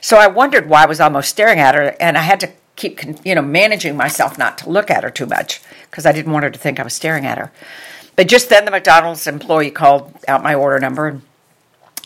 So 0.00 0.16
I 0.16 0.26
wondered 0.26 0.68
why 0.68 0.82
I 0.82 0.86
was 0.86 1.00
almost 1.00 1.30
staring 1.30 1.60
at 1.60 1.74
her, 1.74 1.94
and 2.00 2.18
I 2.18 2.22
had 2.22 2.40
to 2.40 2.50
keep, 2.74 3.00
you 3.24 3.34
know, 3.34 3.42
managing 3.42 3.96
myself 3.96 4.36
not 4.38 4.58
to 4.58 4.70
look 4.70 4.90
at 4.90 5.04
her 5.04 5.10
too 5.10 5.26
much 5.26 5.62
because 5.90 6.04
I 6.04 6.12
didn't 6.12 6.32
want 6.32 6.44
her 6.44 6.50
to 6.50 6.58
think 6.58 6.78
I 6.78 6.84
was 6.84 6.94
staring 6.94 7.26
at 7.26 7.38
her. 7.38 7.52
But 8.16 8.28
just 8.28 8.48
then, 8.48 8.64
the 8.64 8.70
McDonald's 8.70 9.26
employee 9.26 9.70
called 9.70 10.12
out 10.26 10.42
my 10.42 10.54
order 10.54 10.78
number, 10.78 11.08
and 11.08 11.22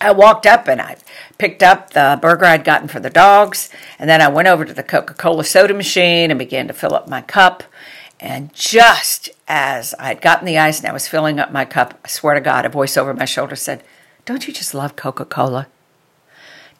I 0.00 0.12
walked 0.12 0.46
up 0.46 0.66
and 0.66 0.80
I 0.80 0.96
picked 1.38 1.62
up 1.62 1.90
the 1.90 2.18
burger 2.20 2.46
I'd 2.46 2.64
gotten 2.64 2.88
for 2.88 3.00
the 3.00 3.10
dogs, 3.10 3.70
and 3.98 4.08
then 4.08 4.20
I 4.20 4.28
went 4.28 4.48
over 4.48 4.64
to 4.64 4.72
the 4.72 4.82
Coca 4.82 5.14
Cola 5.14 5.44
soda 5.44 5.74
machine 5.74 6.30
and 6.30 6.38
began 6.38 6.66
to 6.68 6.72
fill 6.72 6.94
up 6.94 7.08
my 7.08 7.20
cup. 7.20 7.62
And 8.20 8.52
just 8.52 9.30
as 9.48 9.94
I 9.98 10.08
had 10.08 10.20
gotten 10.20 10.44
the 10.44 10.58
ice 10.58 10.78
and 10.78 10.86
I 10.86 10.92
was 10.92 11.08
filling 11.08 11.40
up 11.40 11.52
my 11.52 11.64
cup, 11.64 11.98
I 12.04 12.08
swear 12.08 12.34
to 12.34 12.40
God, 12.40 12.66
a 12.66 12.68
voice 12.68 12.96
over 12.96 13.14
my 13.14 13.24
shoulder 13.24 13.56
said, 13.56 13.82
Don't 14.26 14.46
you 14.46 14.52
just 14.52 14.74
love 14.74 14.94
Coca 14.94 15.24
Cola? 15.24 15.68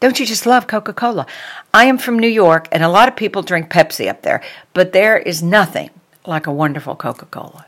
Don't 0.01 0.21
you 0.21 0.27
just 0.27 0.47
love 0.47 0.67
Coca 0.67 0.93
Cola? 0.93 1.27
I 1.73 1.87
am 1.87 1.99
from 1.99 2.19
New 2.19 2.29
York, 2.29 2.69
and 2.73 2.83
a 2.83 2.89
lot 2.89 3.09
of 3.09 3.17
people 3.17 3.43
drink 3.43 3.71
Pepsi 3.71 4.09
up 4.09 4.23
there, 4.23 4.43
but 4.75 4.93
there 4.93 5.19
is 5.19 5.43
nothing 5.43 5.91
like 6.27 6.47
a 6.47 6.53
wonderful 6.53 6.95
Coca 6.95 7.27
Cola. 7.27 7.67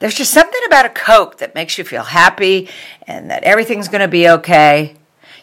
There's 0.00 0.14
just 0.14 0.32
something 0.32 0.60
about 0.66 0.86
a 0.86 0.90
Coke 0.90 1.38
that 1.38 1.54
makes 1.54 1.76
you 1.76 1.84
feel 1.84 2.04
happy 2.04 2.68
and 3.06 3.30
that 3.30 3.44
everything's 3.44 3.88
going 3.88 4.00
to 4.00 4.08
be 4.08 4.28
okay. 4.28 4.96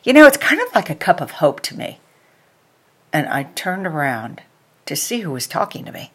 You 0.03 0.13
know, 0.13 0.25
it's 0.25 0.37
kind 0.37 0.61
of 0.61 0.73
like 0.73 0.89
a 0.89 0.95
cup 0.95 1.21
of 1.21 1.31
hope 1.31 1.61
to 1.61 1.77
me. 1.77 1.99
And 3.13 3.27
I 3.27 3.43
turned 3.43 3.85
around 3.85 4.41
to 4.85 4.95
see 4.95 5.19
who 5.19 5.31
was 5.31 5.47
talking 5.47 5.85
to 5.85 5.91
me. 5.91 6.11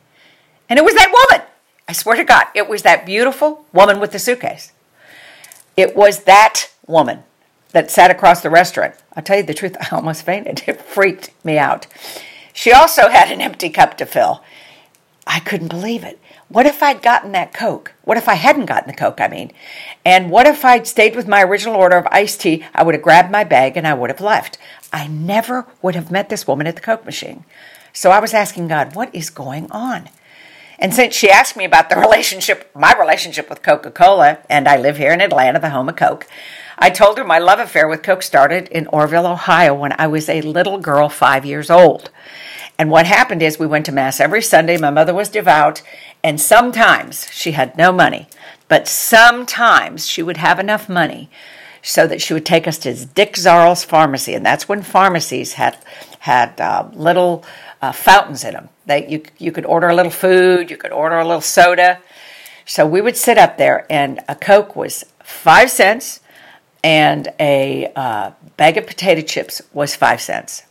And 0.72 0.78
it 0.78 0.86
was 0.86 0.94
that 0.94 1.28
woman. 1.28 1.46
I 1.86 1.92
swear 1.92 2.16
to 2.16 2.24
God, 2.24 2.46
it 2.54 2.66
was 2.66 2.80
that 2.80 3.04
beautiful 3.04 3.66
woman 3.74 4.00
with 4.00 4.12
the 4.12 4.18
suitcase. 4.18 4.72
It 5.76 5.94
was 5.94 6.20
that 6.20 6.70
woman 6.86 7.24
that 7.72 7.90
sat 7.90 8.10
across 8.10 8.40
the 8.40 8.48
restaurant. 8.48 8.94
I'll 9.14 9.22
tell 9.22 9.36
you 9.36 9.42
the 9.42 9.52
truth, 9.52 9.76
I 9.92 9.94
almost 9.94 10.24
fainted. 10.24 10.62
It 10.66 10.80
freaked 10.80 11.28
me 11.44 11.58
out. 11.58 11.86
She 12.54 12.72
also 12.72 13.10
had 13.10 13.30
an 13.30 13.42
empty 13.42 13.68
cup 13.68 13.98
to 13.98 14.06
fill. 14.06 14.42
I 15.26 15.40
couldn't 15.40 15.68
believe 15.68 16.04
it. 16.04 16.18
What 16.48 16.64
if 16.64 16.82
I'd 16.82 17.02
gotten 17.02 17.32
that 17.32 17.52
Coke? 17.52 17.92
What 18.04 18.16
if 18.16 18.26
I 18.26 18.36
hadn't 18.36 18.64
gotten 18.64 18.88
the 18.88 18.96
Coke, 18.96 19.20
I 19.20 19.28
mean? 19.28 19.52
And 20.06 20.30
what 20.30 20.46
if 20.46 20.64
I'd 20.64 20.86
stayed 20.86 21.14
with 21.14 21.28
my 21.28 21.42
original 21.42 21.76
order 21.76 21.98
of 21.98 22.06
iced 22.10 22.40
tea? 22.40 22.64
I 22.74 22.82
would 22.82 22.94
have 22.94 23.04
grabbed 23.04 23.30
my 23.30 23.44
bag 23.44 23.76
and 23.76 23.86
I 23.86 23.92
would 23.92 24.08
have 24.08 24.22
left. 24.22 24.56
I 24.90 25.06
never 25.06 25.66
would 25.82 25.96
have 25.96 26.10
met 26.10 26.30
this 26.30 26.48
woman 26.48 26.66
at 26.66 26.76
the 26.76 26.80
Coke 26.80 27.04
machine. 27.04 27.44
So 27.92 28.10
I 28.10 28.20
was 28.20 28.32
asking 28.32 28.68
God, 28.68 28.94
what 28.94 29.14
is 29.14 29.28
going 29.28 29.70
on? 29.70 30.08
And 30.82 30.92
since 30.92 31.14
she 31.14 31.30
asked 31.30 31.56
me 31.56 31.64
about 31.64 31.90
the 31.90 31.96
relationship, 31.96 32.68
my 32.74 32.92
relationship 32.98 33.48
with 33.48 33.62
Coca 33.62 33.92
Cola, 33.92 34.38
and 34.50 34.66
I 34.66 34.76
live 34.76 34.96
here 34.96 35.12
in 35.12 35.20
Atlanta, 35.20 35.60
the 35.60 35.70
home 35.70 35.88
of 35.88 35.94
Coke, 35.94 36.26
I 36.76 36.90
told 36.90 37.18
her 37.18 37.24
my 37.24 37.38
love 37.38 37.60
affair 37.60 37.86
with 37.86 38.02
Coke 38.02 38.24
started 38.24 38.66
in 38.66 38.86
Orrville, 38.86 39.30
Ohio, 39.30 39.74
when 39.74 39.94
I 39.96 40.08
was 40.08 40.28
a 40.28 40.42
little 40.42 40.78
girl, 40.78 41.08
five 41.08 41.46
years 41.46 41.70
old. 41.70 42.10
And 42.80 42.90
what 42.90 43.06
happened 43.06 43.44
is 43.44 43.60
we 43.60 43.66
went 43.68 43.86
to 43.86 43.92
Mass 43.92 44.18
every 44.18 44.42
Sunday. 44.42 44.76
My 44.76 44.90
mother 44.90 45.14
was 45.14 45.28
devout, 45.28 45.82
and 46.24 46.40
sometimes 46.40 47.30
she 47.30 47.52
had 47.52 47.78
no 47.78 47.92
money, 47.92 48.26
but 48.66 48.88
sometimes 48.88 50.08
she 50.08 50.20
would 50.20 50.38
have 50.38 50.58
enough 50.58 50.88
money 50.88 51.30
so 51.80 52.08
that 52.08 52.20
she 52.20 52.34
would 52.34 52.46
take 52.46 52.66
us 52.66 52.78
to 52.78 53.06
Dick 53.06 53.34
Zarl's 53.34 53.84
pharmacy, 53.84 54.34
and 54.34 54.44
that's 54.44 54.68
when 54.68 54.82
pharmacies 54.82 55.52
had 55.52 55.78
had 56.20 56.60
uh, 56.60 56.88
little 56.92 57.44
uh, 57.82 57.92
fountains 57.92 58.44
in 58.44 58.54
them. 58.54 58.68
That 58.86 59.10
you 59.10 59.22
you 59.38 59.52
could 59.52 59.66
order 59.66 59.88
a 59.88 59.94
little 59.94 60.12
food, 60.12 60.70
you 60.70 60.76
could 60.76 60.92
order 60.92 61.18
a 61.18 61.26
little 61.26 61.42
soda. 61.42 61.98
So 62.64 62.86
we 62.86 63.00
would 63.00 63.16
sit 63.16 63.38
up 63.38 63.58
there, 63.58 63.86
and 63.90 64.20
a 64.28 64.36
Coke 64.36 64.76
was 64.76 65.04
five 65.22 65.68
cents, 65.70 66.20
and 66.82 67.28
a 67.40 67.92
uh, 67.96 68.30
bag 68.56 68.78
of 68.78 68.86
potato 68.86 69.20
chips 69.20 69.60
was 69.72 69.96
five 69.96 70.20
cents. 70.20 70.62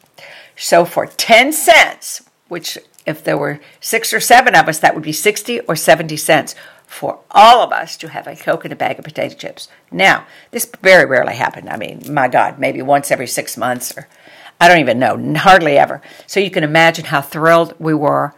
So 0.56 0.86
for 0.86 1.06
ten 1.06 1.52
cents, 1.52 2.22
which 2.48 2.78
if 3.06 3.24
there 3.24 3.38
were 3.38 3.60
six 3.80 4.14
or 4.14 4.20
seven 4.20 4.56
of 4.56 4.70
us, 4.70 4.80
that 4.80 4.94
would 4.94 5.04
be 5.04 5.12
sixty 5.14 5.60
or 5.62 5.76
seventy 5.76 6.18
cents 6.18 6.56
for 6.88 7.20
all 7.32 7.62
of 7.62 7.72
us 7.72 7.96
to 7.98 8.10
have 8.10 8.28
a 8.28 8.36
Coke 8.36 8.66
and 8.66 8.74
a 8.74 8.76
bag 8.76 9.00
of 9.00 9.06
potato 9.06 9.34
chips. 9.34 9.70
Now, 9.92 10.26
this 10.52 10.70
very 10.82 11.06
rarely 11.06 11.36
happened. 11.36 11.70
I 11.70 11.78
mean, 11.78 12.02
my 12.10 12.28
God, 12.28 12.60
maybe 12.60 12.82
once 12.82 13.12
every 13.12 13.28
six 13.28 13.56
months 13.56 13.98
or 13.98 14.08
I 14.62 14.68
don't 14.68 14.78
even 14.78 15.00
know, 15.00 15.40
hardly 15.40 15.80
ever. 15.80 16.04
So 16.28 16.40
you 16.40 16.52
can 16.52 16.64
imagine 16.64 17.06
how 17.06 17.22
thrilled 17.22 17.74
we 17.80 17.96
were 17.96 18.36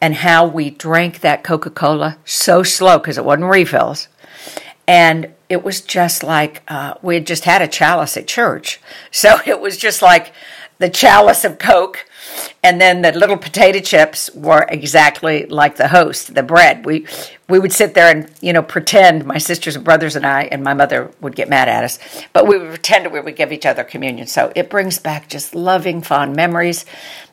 and 0.00 0.16
how 0.16 0.44
we 0.44 0.70
drank 0.70 1.20
that 1.20 1.44
Coca 1.44 1.70
Cola 1.70 2.18
so 2.24 2.64
slow 2.64 2.98
because 2.98 3.18
it 3.18 3.24
wasn't 3.24 3.44
refills. 3.44 4.08
And 4.88 5.32
it 5.48 5.62
was 5.62 5.80
just 5.80 6.24
like 6.24 6.64
uh, 6.66 6.94
we 7.02 7.14
had 7.14 7.24
just 7.24 7.44
had 7.44 7.62
a 7.62 7.68
chalice 7.68 8.16
at 8.16 8.26
church. 8.26 8.80
So 9.12 9.38
it 9.46 9.60
was 9.60 9.76
just 9.76 10.02
like 10.02 10.32
the 10.78 10.90
chalice 10.90 11.44
of 11.44 11.60
Coke 11.60 12.04
and 12.64 12.80
then 12.80 13.02
the 13.02 13.12
little 13.12 13.36
potato 13.36 13.78
chips 13.78 14.30
were 14.34 14.64
exactly 14.70 15.44
like 15.44 15.76
the 15.76 15.88
host, 15.88 16.34
the 16.34 16.42
bread. 16.42 16.86
We 16.86 17.06
we 17.46 17.58
would 17.58 17.72
sit 17.72 17.92
there 17.92 18.10
and 18.10 18.30
you 18.40 18.54
know 18.54 18.62
pretend 18.62 19.26
my 19.26 19.36
sisters 19.36 19.76
and 19.76 19.84
brothers 19.84 20.16
and 20.16 20.24
I 20.26 20.44
and 20.44 20.64
my 20.64 20.72
mother 20.72 21.12
would 21.20 21.36
get 21.36 21.50
mad 21.50 21.68
at 21.68 21.84
us, 21.84 21.98
but 22.32 22.46
we 22.48 22.56
would 22.58 22.70
pretend 22.70 23.04
that 23.04 23.12
we 23.12 23.20
would 23.20 23.36
give 23.36 23.52
each 23.52 23.66
other 23.66 23.84
communion. 23.84 24.26
So 24.26 24.50
it 24.56 24.70
brings 24.70 24.98
back 24.98 25.28
just 25.28 25.54
loving, 25.54 26.00
fond 26.00 26.34
memories. 26.34 26.86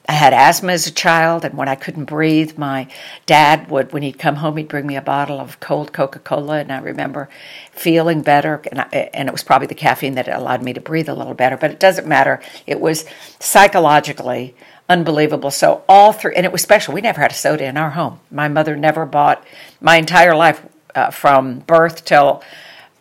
I 0.09 0.13
had 0.13 0.33
asthma 0.33 0.73
as 0.73 0.87
a 0.87 0.91
child, 0.91 1.45
and 1.45 1.55
when 1.55 1.69
I 1.69 1.75
couldn't 1.75 2.05
breathe, 2.05 2.57
my 2.57 2.87
dad 3.27 3.69
would, 3.69 3.93
when 3.93 4.01
he'd 4.01 4.17
come 4.17 4.37
home, 4.37 4.57
he'd 4.57 4.67
bring 4.67 4.87
me 4.87 4.95
a 4.95 5.01
bottle 5.01 5.39
of 5.39 5.59
cold 5.59 5.93
Coca 5.93 6.19
Cola, 6.19 6.57
and 6.57 6.71
I 6.71 6.79
remember 6.79 7.29
feeling 7.71 8.23
better. 8.23 8.61
And, 8.71 8.81
I, 8.81 9.09
and 9.13 9.29
it 9.29 9.31
was 9.31 9.43
probably 9.43 9.67
the 9.67 9.75
caffeine 9.75 10.15
that 10.15 10.27
allowed 10.27 10.63
me 10.63 10.73
to 10.73 10.81
breathe 10.81 11.07
a 11.07 11.13
little 11.13 11.35
better, 11.35 11.55
but 11.55 11.71
it 11.71 11.79
doesn't 11.79 12.07
matter. 12.07 12.41
It 12.65 12.81
was 12.81 13.05
psychologically 13.39 14.55
unbelievable. 14.91 15.20
So 15.51 15.83
all 15.87 16.13
through, 16.13 16.33
and 16.33 16.45
it 16.45 16.51
was 16.51 16.61
special. 16.61 16.93
We 16.93 17.01
never 17.01 17.21
had 17.21 17.31
a 17.31 17.35
soda 17.35 17.65
in 17.65 17.77
our 17.77 17.91
home. 17.91 18.19
My 18.29 18.47
mother 18.47 18.75
never 18.75 19.05
bought 19.05 19.45
my 19.79 19.97
entire 19.97 20.35
life 20.35 20.65
uh, 20.95 21.11
from 21.11 21.59
birth 21.59 22.05
till 22.05 22.43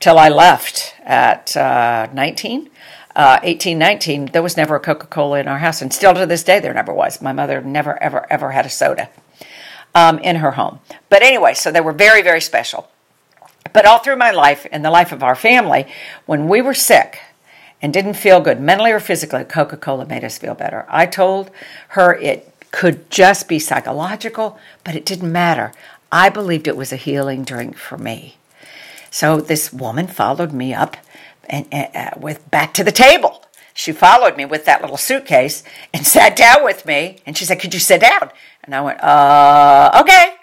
till 0.01 0.19
I 0.19 0.29
left 0.29 0.95
at 1.05 1.57
uh, 1.57 2.09
19. 2.13 2.71
Uh, 3.17 3.41
18, 3.43 3.77
19, 3.77 4.27
there 4.27 4.43
was 4.43 4.57
never 4.57 4.77
a 4.77 4.81
Coca 4.81 5.07
Cola 5.07 5.41
in 5.41 5.49
our 5.49 5.59
house. 5.59 5.83
And 5.83 5.93
still 5.93 6.15
to 6.15 6.27
this 6.27 6.45
day, 6.45 6.61
there 6.61 6.73
never 6.73 6.95
was. 6.95 7.21
My 7.21 7.33
mother 7.33 7.61
never, 7.61 8.01
ever, 8.03 8.25
ever 8.31 8.53
had 8.53 8.65
a 8.65 8.71
soda 8.71 9.11
um, 9.95 10.19
in 10.21 10.37
her 10.37 10.53
home. 10.53 10.79
But 11.09 11.23
anyway, 11.23 11.55
so 11.55 11.73
they 11.73 11.81
were 11.81 11.93
very, 11.93 12.23
very 12.23 12.41
special. 12.41 12.89
But 13.73 13.85
all 13.85 13.99
through 13.99 14.17
my 14.17 14.31
life 14.31 14.67
and 14.71 14.85
the 14.85 14.91
life 14.91 15.13
of 15.13 15.23
our 15.23 15.35
family, 15.35 15.87
when 16.27 16.49
we 16.49 16.63
were 16.63 16.73
sick, 16.73 17.19
and 17.83 17.93
didn't 17.93 18.15
feel 18.15 18.41
good, 18.41 18.61
mentally 18.61 18.93
or 18.93 19.01
physically, 19.01 19.45
Coca 19.45 19.77
Cola 19.77 20.07
made 20.07 20.25
us 20.25 20.39
feel 20.39 20.55
better. 20.55 20.85
I 20.89 21.07
told 21.07 21.51
her 21.89 22.15
it 22.15 22.53
could 22.71 23.11
just 23.11 23.49
be 23.49 23.59
psychological, 23.59 24.59
but 24.85 24.95
it 24.95 25.05
didn't 25.05 25.33
matter. 25.33 25.73
I 26.13 26.29
believed 26.29 26.69
it 26.69 26.77
was 26.77 26.93
a 26.93 26.97
healing 26.97 27.45
drink 27.45 27.77
for 27.77 27.97
me. 27.99 28.37
So 29.11 29.41
this 29.41 29.73
woman 29.73 30.07
followed 30.07 30.53
me 30.53 30.73
up 30.73 30.97
and, 31.49 31.67
uh, 31.73 32.11
with 32.17 32.49
back 32.51 32.75
to 32.75 32.85
the 32.85 32.93
table. 32.93 33.45
She 33.75 33.93
followed 33.93 34.37
me 34.37 34.45
with 34.45 34.67
that 34.67 34.83
little 34.83 34.97
suitcase 34.97 35.63
and 35.93 36.07
sat 36.07 36.37
down 36.37 36.65
with 36.65 36.85
me. 36.87 37.19
And 37.25 37.37
she 37.37 37.45
said, 37.45 37.61
"Could 37.61 37.75
you 37.75 37.81
sit 37.81 38.01
down?" 38.01 38.31
And 38.63 38.75
I 38.75 38.81
went, 38.83 39.03
"Uh, 39.03 40.01
okay." 40.01 40.35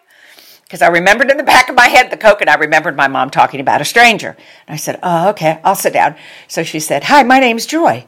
Because 0.67 0.81
I 0.81 0.87
remembered 0.87 1.31
in 1.31 1.37
the 1.37 1.43
back 1.43 1.69
of 1.69 1.75
my 1.75 1.87
head 1.87 2.11
the 2.11 2.17
Coke, 2.17 2.41
and 2.41 2.49
I 2.49 2.55
remembered 2.55 2.97
my 2.97 3.07
mom 3.07 3.29
talking 3.29 3.61
about 3.61 3.79
a 3.79 3.85
stranger. 3.85 4.35
And 4.67 4.73
I 4.73 4.75
said, 4.75 4.99
Oh, 5.01 5.29
okay, 5.29 5.61
I'll 5.63 5.75
sit 5.75 5.93
down. 5.93 6.15
So 6.49 6.63
she 6.63 6.81
said, 6.81 7.05
Hi, 7.05 7.23
my 7.23 7.39
name's 7.39 7.65
Joy. 7.65 8.05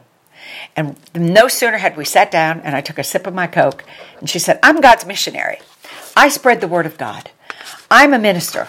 And 0.76 0.96
no 1.14 1.48
sooner 1.48 1.78
had 1.78 1.96
we 1.96 2.04
sat 2.04 2.30
down 2.30 2.60
and 2.60 2.76
I 2.76 2.82
took 2.82 2.98
a 2.98 3.04
sip 3.04 3.26
of 3.26 3.32
my 3.32 3.46
Coke, 3.46 3.82
and 4.18 4.28
she 4.28 4.38
said, 4.38 4.58
I'm 4.62 4.82
God's 4.82 5.06
missionary. 5.06 5.58
I 6.14 6.28
spread 6.28 6.60
the 6.60 6.68
word 6.68 6.84
of 6.84 6.98
God. 6.98 7.30
I'm 7.90 8.12
a 8.12 8.18
minister. 8.18 8.68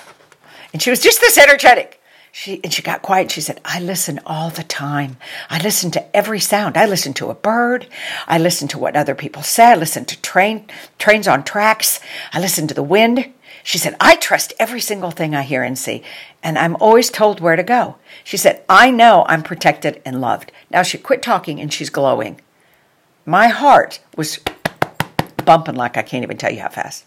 And 0.71 0.81
she 0.81 0.89
was 0.89 1.01
just 1.01 1.19
this 1.19 1.37
energetic. 1.37 2.01
She 2.31 2.61
and 2.63 2.71
she 2.71 2.81
got 2.81 3.01
quiet. 3.01 3.29
She 3.29 3.41
said, 3.41 3.59
"I 3.65 3.81
listen 3.81 4.21
all 4.25 4.49
the 4.49 4.63
time. 4.63 5.17
I 5.49 5.61
listen 5.61 5.91
to 5.91 6.15
every 6.15 6.39
sound. 6.39 6.77
I 6.77 6.85
listen 6.85 7.13
to 7.15 7.29
a 7.29 7.35
bird. 7.35 7.87
I 8.25 8.37
listen 8.37 8.69
to 8.69 8.79
what 8.79 8.95
other 8.95 9.15
people 9.15 9.41
say. 9.41 9.65
I 9.65 9.75
listen 9.75 10.05
to 10.05 10.21
train 10.21 10.65
trains 10.97 11.27
on 11.27 11.43
tracks. 11.43 11.99
I 12.31 12.39
listen 12.39 12.67
to 12.67 12.73
the 12.73 12.83
wind. 12.83 13.33
She 13.63 13.77
said, 13.77 13.95
I 13.99 14.15
trust 14.15 14.53
every 14.59 14.81
single 14.81 15.11
thing 15.11 15.35
I 15.35 15.43
hear 15.43 15.63
and 15.63 15.77
see, 15.77 16.03
and 16.41 16.57
I'm 16.57 16.75
always 16.77 17.09
told 17.09 17.39
where 17.39 17.55
to 17.55 17.63
go. 17.63 17.95
She 18.23 18.37
said, 18.37 18.63
I 18.67 18.91
know 18.91 19.25
I'm 19.27 19.43
protected 19.43 20.01
and 20.05 20.21
loved. 20.21 20.51
Now 20.69 20.83
she 20.83 20.97
quit 20.97 21.21
talking 21.21 21.59
and 21.59 21.71
she's 21.71 21.89
glowing. 21.89 22.41
My 23.25 23.49
heart 23.49 23.99
was 24.17 24.39
bumping 25.45 25.75
like 25.75 25.97
I 25.97 26.01
can't 26.01 26.23
even 26.23 26.37
tell 26.37 26.51
you 26.51 26.61
how 26.61 26.69
fast. 26.69 27.05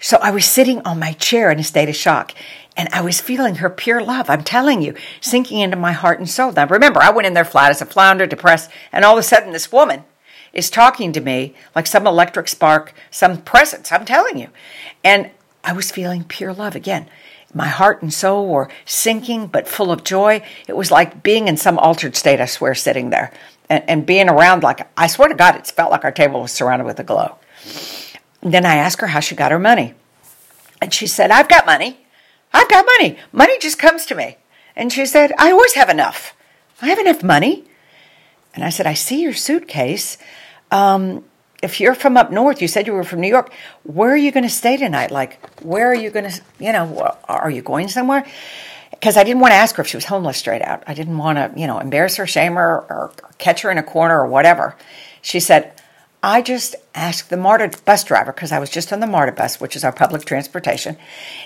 So 0.00 0.18
I 0.18 0.30
was 0.30 0.44
sitting 0.44 0.80
on 0.82 1.00
my 1.00 1.12
chair 1.12 1.50
in 1.50 1.58
a 1.58 1.64
state 1.64 1.88
of 1.88 1.96
shock, 1.96 2.32
and 2.76 2.88
I 2.92 3.00
was 3.00 3.20
feeling 3.20 3.56
her 3.56 3.68
pure 3.68 4.00
love. 4.00 4.30
I'm 4.30 4.44
telling 4.44 4.80
you, 4.80 4.94
sinking 5.20 5.58
into 5.58 5.76
my 5.76 5.90
heart 5.90 6.20
and 6.20 6.28
soul. 6.28 6.52
Now 6.52 6.68
remember, 6.68 7.02
I 7.02 7.10
went 7.10 7.26
in 7.26 7.34
there 7.34 7.44
flat 7.44 7.70
as 7.70 7.82
a 7.82 7.86
flounder, 7.86 8.26
depressed, 8.26 8.70
and 8.92 9.04
all 9.04 9.14
of 9.14 9.18
a 9.18 9.22
sudden 9.24 9.52
this 9.52 9.72
woman 9.72 10.04
is 10.52 10.70
talking 10.70 11.12
to 11.12 11.20
me 11.20 11.54
like 11.74 11.86
some 11.86 12.06
electric 12.06 12.48
spark, 12.48 12.94
some 13.10 13.42
presence. 13.42 13.90
I'm 13.90 14.04
telling 14.04 14.38
you. 14.38 14.48
And 15.02 15.30
I 15.64 15.72
was 15.72 15.90
feeling 15.90 16.24
pure 16.24 16.52
love 16.52 16.74
again. 16.74 17.08
My 17.54 17.68
heart 17.68 18.02
and 18.02 18.12
soul 18.12 18.48
were 18.48 18.70
sinking 18.84 19.46
but 19.46 19.68
full 19.68 19.90
of 19.90 20.04
joy. 20.04 20.42
It 20.66 20.76
was 20.76 20.90
like 20.90 21.22
being 21.22 21.48
in 21.48 21.56
some 21.56 21.78
altered 21.78 22.14
state, 22.14 22.40
I 22.40 22.46
swear, 22.46 22.74
sitting 22.74 23.10
there 23.10 23.32
and, 23.68 23.84
and 23.88 24.06
being 24.06 24.28
around 24.28 24.62
like, 24.62 24.88
I 24.96 25.06
swear 25.06 25.28
to 25.28 25.34
God, 25.34 25.56
it 25.56 25.66
felt 25.66 25.90
like 25.90 26.04
our 26.04 26.12
table 26.12 26.40
was 26.40 26.52
surrounded 26.52 26.84
with 26.84 27.00
a 27.00 27.04
glow. 27.04 27.36
Then 28.42 28.64
I 28.64 28.76
asked 28.76 29.00
her 29.00 29.08
how 29.08 29.20
she 29.20 29.34
got 29.34 29.52
her 29.52 29.58
money. 29.58 29.94
And 30.80 30.94
she 30.94 31.06
said, 31.06 31.30
I've 31.30 31.48
got 31.48 31.66
money. 31.66 32.06
I've 32.52 32.68
got 32.68 32.86
money. 32.98 33.18
Money 33.32 33.58
just 33.58 33.78
comes 33.78 34.06
to 34.06 34.14
me. 34.14 34.38
And 34.76 34.92
she 34.92 35.06
said, 35.06 35.32
I 35.38 35.50
always 35.50 35.74
have 35.74 35.88
enough. 35.88 36.34
I 36.80 36.88
have 36.88 36.98
enough 36.98 37.22
money. 37.22 37.64
And 38.54 38.64
I 38.64 38.70
said, 38.70 38.86
I 38.86 38.94
see 38.94 39.22
your 39.22 39.34
suitcase. 39.34 40.18
Um, 40.70 41.24
if 41.62 41.80
you're 41.80 41.94
from 41.94 42.16
up 42.16 42.30
north, 42.30 42.62
you 42.62 42.68
said 42.68 42.86
you 42.86 42.92
were 42.92 43.04
from 43.04 43.20
New 43.20 43.28
York. 43.28 43.52
Where 43.82 44.10
are 44.10 44.16
you 44.16 44.30
going 44.30 44.44
to 44.44 44.50
stay 44.50 44.76
tonight? 44.76 45.10
Like, 45.10 45.44
where 45.60 45.90
are 45.90 45.94
you 45.94 46.10
going 46.10 46.30
to, 46.30 46.40
you 46.58 46.72
know, 46.72 47.16
are 47.28 47.50
you 47.50 47.62
going 47.62 47.88
somewhere? 47.88 48.24
Because 48.90 49.16
I 49.16 49.24
didn't 49.24 49.40
want 49.40 49.52
to 49.52 49.56
ask 49.56 49.76
her 49.76 49.82
if 49.82 49.88
she 49.88 49.96
was 49.96 50.04
homeless 50.04 50.38
straight 50.38 50.62
out. 50.62 50.84
I 50.86 50.94
didn't 50.94 51.18
want 51.18 51.38
to, 51.38 51.60
you 51.60 51.66
know, 51.66 51.78
embarrass 51.78 52.16
her, 52.16 52.26
shame 52.26 52.54
her, 52.54 52.80
or 52.88 53.12
catch 53.38 53.62
her 53.62 53.70
in 53.70 53.78
a 53.78 53.82
corner 53.82 54.20
or 54.20 54.26
whatever. 54.26 54.76
She 55.20 55.40
said, 55.40 55.72
I 56.22 56.42
just 56.42 56.74
asked 56.96 57.30
the 57.30 57.36
MARTA 57.36 57.78
bus 57.84 58.02
driver 58.02 58.32
because 58.32 58.50
I 58.50 58.58
was 58.58 58.70
just 58.70 58.92
on 58.92 58.98
the 58.98 59.06
MARTA 59.06 59.32
bus, 59.32 59.60
which 59.60 59.76
is 59.76 59.84
our 59.84 59.92
public 59.92 60.24
transportation 60.24 60.96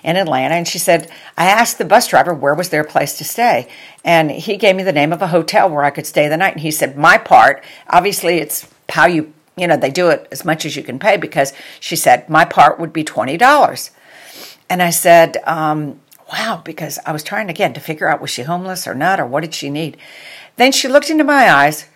in 0.03 0.17
Atlanta. 0.17 0.55
And 0.55 0.67
she 0.67 0.79
said, 0.79 1.11
I 1.37 1.45
asked 1.47 1.77
the 1.77 1.85
bus 1.85 2.09
driver 2.09 2.33
where 2.33 2.55
was 2.55 2.71
their 2.71 2.85
place 2.85 3.19
to 3.19 3.25
stay. 3.25 3.69
And 4.03 4.31
he 4.31 4.57
gave 4.57 4.75
me 4.75 4.83
the 4.83 4.93
name 4.93 5.13
of 5.13 5.21
a 5.21 5.27
hotel 5.27 5.69
where 5.69 5.85
I 5.85 5.91
could 5.91 6.07
stay 6.07 6.27
the 6.29 6.39
night. 6.39 6.55
And 6.55 6.63
he 6.63 6.71
said, 6.71 6.97
My 6.97 7.19
part, 7.19 7.63
obviously, 7.89 8.39
it's 8.39 8.67
how 8.89 9.07
you 9.07 9.35
you 9.57 9.67
know, 9.67 9.77
they 9.77 9.91
do 9.91 10.09
it 10.09 10.27
as 10.31 10.45
much 10.45 10.65
as 10.65 10.77
you 10.77 10.83
can 10.83 10.99
pay 10.99 11.17
because 11.17 11.53
she 11.79 11.97
said, 11.97 12.29
my 12.29 12.45
part 12.45 12.81
would 12.81 12.93
be 12.93 13.05
$20. 13.05 13.91
And 14.69 14.83
I 14.83 14.91
said, 14.91 15.37
um, 15.45 16.01
wow, 16.33 16.63
because 16.65 16.99
I 17.05 17.13
was 17.13 17.23
trying 17.23 17.51
again 17.51 17.75
to 17.75 17.81
figure 17.81 18.09
out 18.09 18.21
was 18.21 18.31
she 18.31 18.43
homeless 18.43 18.87
or 18.87 18.95
not 18.95 19.21
or 19.21 19.27
what 19.27 19.43
did 19.43 19.55
she 19.55 19.69
need. 19.69 19.97
Then 20.57 20.73
she 20.73 20.89
looked 20.89 21.11
into 21.11 21.25
my 21.25 21.51
eyes, 21.51 21.87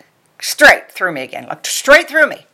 straight 0.40 0.90
through 0.90 1.12
me 1.12 1.22
again, 1.22 1.46
looked 1.48 1.66
straight 1.66 2.08
through 2.08 2.28
me, 2.28 2.46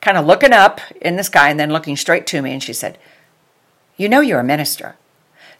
kind 0.00 0.18
of 0.18 0.26
looking 0.26 0.52
up 0.52 0.80
in 1.00 1.16
the 1.16 1.24
sky 1.24 1.48
and 1.48 1.58
then 1.58 1.72
looking 1.72 1.96
straight 1.96 2.26
to 2.28 2.42
me. 2.42 2.52
And 2.52 2.62
she 2.62 2.72
said, 2.72 2.98
You 3.96 4.08
know, 4.08 4.20
you're 4.20 4.40
a 4.40 4.44
minister. 4.44 4.96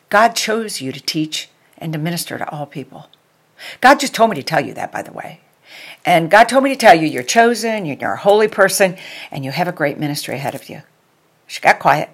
God 0.08 0.30
chose 0.36 0.80
you 0.80 0.92
to 0.92 1.00
teach 1.00 1.48
and 1.78 1.92
to 1.92 1.98
minister 1.98 2.38
to 2.38 2.50
all 2.50 2.66
people. 2.66 3.08
God 3.80 3.98
just 3.98 4.14
told 4.14 4.30
me 4.30 4.36
to 4.36 4.42
tell 4.42 4.64
you 4.64 4.74
that, 4.74 4.92
by 4.92 5.02
the 5.02 5.12
way. 5.12 5.40
And 6.06 6.30
God 6.30 6.44
told 6.44 6.62
me 6.62 6.70
to 6.70 6.76
tell 6.76 6.94
you 6.94 7.08
you're 7.08 7.24
chosen, 7.24 7.84
you're 7.84 8.12
a 8.12 8.16
holy 8.16 8.46
person, 8.46 8.96
and 9.32 9.44
you 9.44 9.50
have 9.50 9.66
a 9.66 9.72
great 9.72 9.98
ministry 9.98 10.36
ahead 10.36 10.54
of 10.54 10.70
you. 10.70 10.82
She 11.48 11.60
got 11.60 11.80
quiet. 11.80 12.10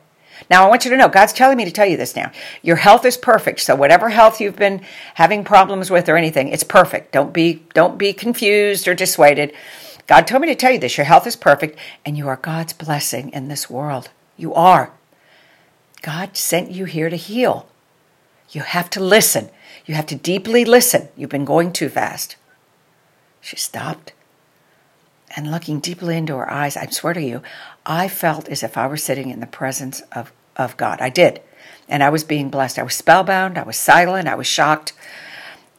Now 0.50 0.64
I 0.64 0.68
want 0.68 0.84
you 0.84 0.90
to 0.90 0.96
know 0.96 1.08
God's 1.08 1.34
telling 1.34 1.56
me 1.56 1.66
to 1.66 1.70
tell 1.70 1.86
you 1.86 1.96
this 1.96 2.16
now. 2.16 2.32
Your 2.62 2.76
health 2.76 3.04
is 3.04 3.16
perfect. 3.16 3.60
So 3.60 3.76
whatever 3.76 4.08
health 4.08 4.40
you've 4.40 4.56
been 4.56 4.80
having 5.14 5.44
problems 5.44 5.90
with 5.90 6.08
or 6.08 6.16
anything, 6.16 6.48
it's 6.48 6.64
perfect. 6.64 7.12
Don't 7.12 7.32
be 7.32 7.62
don't 7.74 7.98
be 7.98 8.12
confused 8.12 8.88
or 8.88 8.94
dissuaded. 8.94 9.52
God 10.06 10.26
told 10.26 10.42
me 10.42 10.48
to 10.48 10.54
tell 10.54 10.72
you 10.72 10.78
this. 10.78 10.96
Your 10.96 11.04
health 11.04 11.26
is 11.26 11.36
perfect 11.36 11.78
and 12.04 12.16
you 12.16 12.26
are 12.28 12.36
God's 12.36 12.72
blessing 12.72 13.30
in 13.30 13.48
this 13.48 13.70
world. 13.70 14.10
You 14.36 14.52
are. 14.54 14.92
God 16.00 16.36
sent 16.36 16.70
you 16.70 16.86
here 16.86 17.08
to 17.08 17.16
heal. 17.16 17.68
You 18.50 18.62
have 18.62 18.90
to 18.90 19.00
listen. 19.00 19.50
You 19.86 19.94
have 19.94 20.06
to 20.06 20.16
deeply 20.16 20.64
listen. 20.64 21.08
You've 21.16 21.30
been 21.30 21.44
going 21.44 21.72
too 21.72 21.88
fast. 21.88 22.36
She 23.42 23.56
stopped 23.56 24.12
and 25.36 25.50
looking 25.50 25.80
deeply 25.80 26.16
into 26.16 26.36
her 26.36 26.50
eyes, 26.50 26.76
I 26.76 26.86
swear 26.86 27.14
to 27.14 27.22
you, 27.22 27.42
I 27.84 28.08
felt 28.08 28.48
as 28.48 28.62
if 28.62 28.76
I 28.76 28.86
were 28.86 28.96
sitting 28.96 29.30
in 29.30 29.40
the 29.40 29.46
presence 29.46 30.00
of, 30.12 30.32
of 30.56 30.76
God. 30.76 31.00
I 31.00 31.10
did. 31.10 31.40
And 31.88 32.02
I 32.02 32.10
was 32.10 32.24
being 32.24 32.48
blessed. 32.50 32.78
I 32.78 32.82
was 32.82 32.94
spellbound. 32.94 33.58
I 33.58 33.62
was 33.64 33.76
silent. 33.76 34.28
I 34.28 34.34
was 34.34 34.46
shocked. 34.46 34.92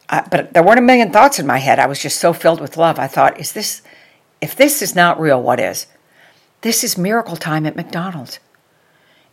But 0.08 0.52
there 0.52 0.62
weren't 0.62 0.78
a 0.78 0.82
million 0.82 1.10
thoughts 1.10 1.38
in 1.38 1.46
my 1.46 1.58
head. 1.58 1.78
I 1.78 1.86
was 1.86 2.00
just 2.02 2.20
so 2.20 2.32
filled 2.32 2.60
with 2.60 2.76
love. 2.76 2.98
I 2.98 3.06
thought, 3.06 3.40
is 3.40 3.52
this, 3.52 3.82
if 4.40 4.54
this 4.54 4.82
is 4.82 4.94
not 4.94 5.18
real, 5.18 5.42
what 5.42 5.58
is? 5.58 5.86
This 6.60 6.84
is 6.84 6.98
miracle 6.98 7.36
time 7.36 7.66
at 7.66 7.76
McDonald's. 7.76 8.38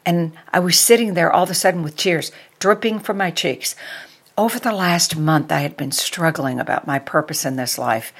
And 0.05 0.33
I 0.53 0.59
was 0.59 0.79
sitting 0.79 1.13
there 1.13 1.31
all 1.31 1.43
of 1.43 1.49
a 1.49 1.53
sudden 1.53 1.83
with 1.83 1.97
tears 1.97 2.31
dripping 2.59 2.99
from 2.99 3.17
my 3.17 3.31
cheeks. 3.31 3.75
Over 4.41 4.57
the 4.57 4.73
last 4.73 5.15
month, 5.15 5.51
I 5.51 5.59
had 5.59 5.77
been 5.77 5.91
struggling 5.91 6.59
about 6.59 6.87
my 6.87 6.97
purpose 6.97 7.45
in 7.45 7.57
this 7.57 7.77
life. 7.77 8.11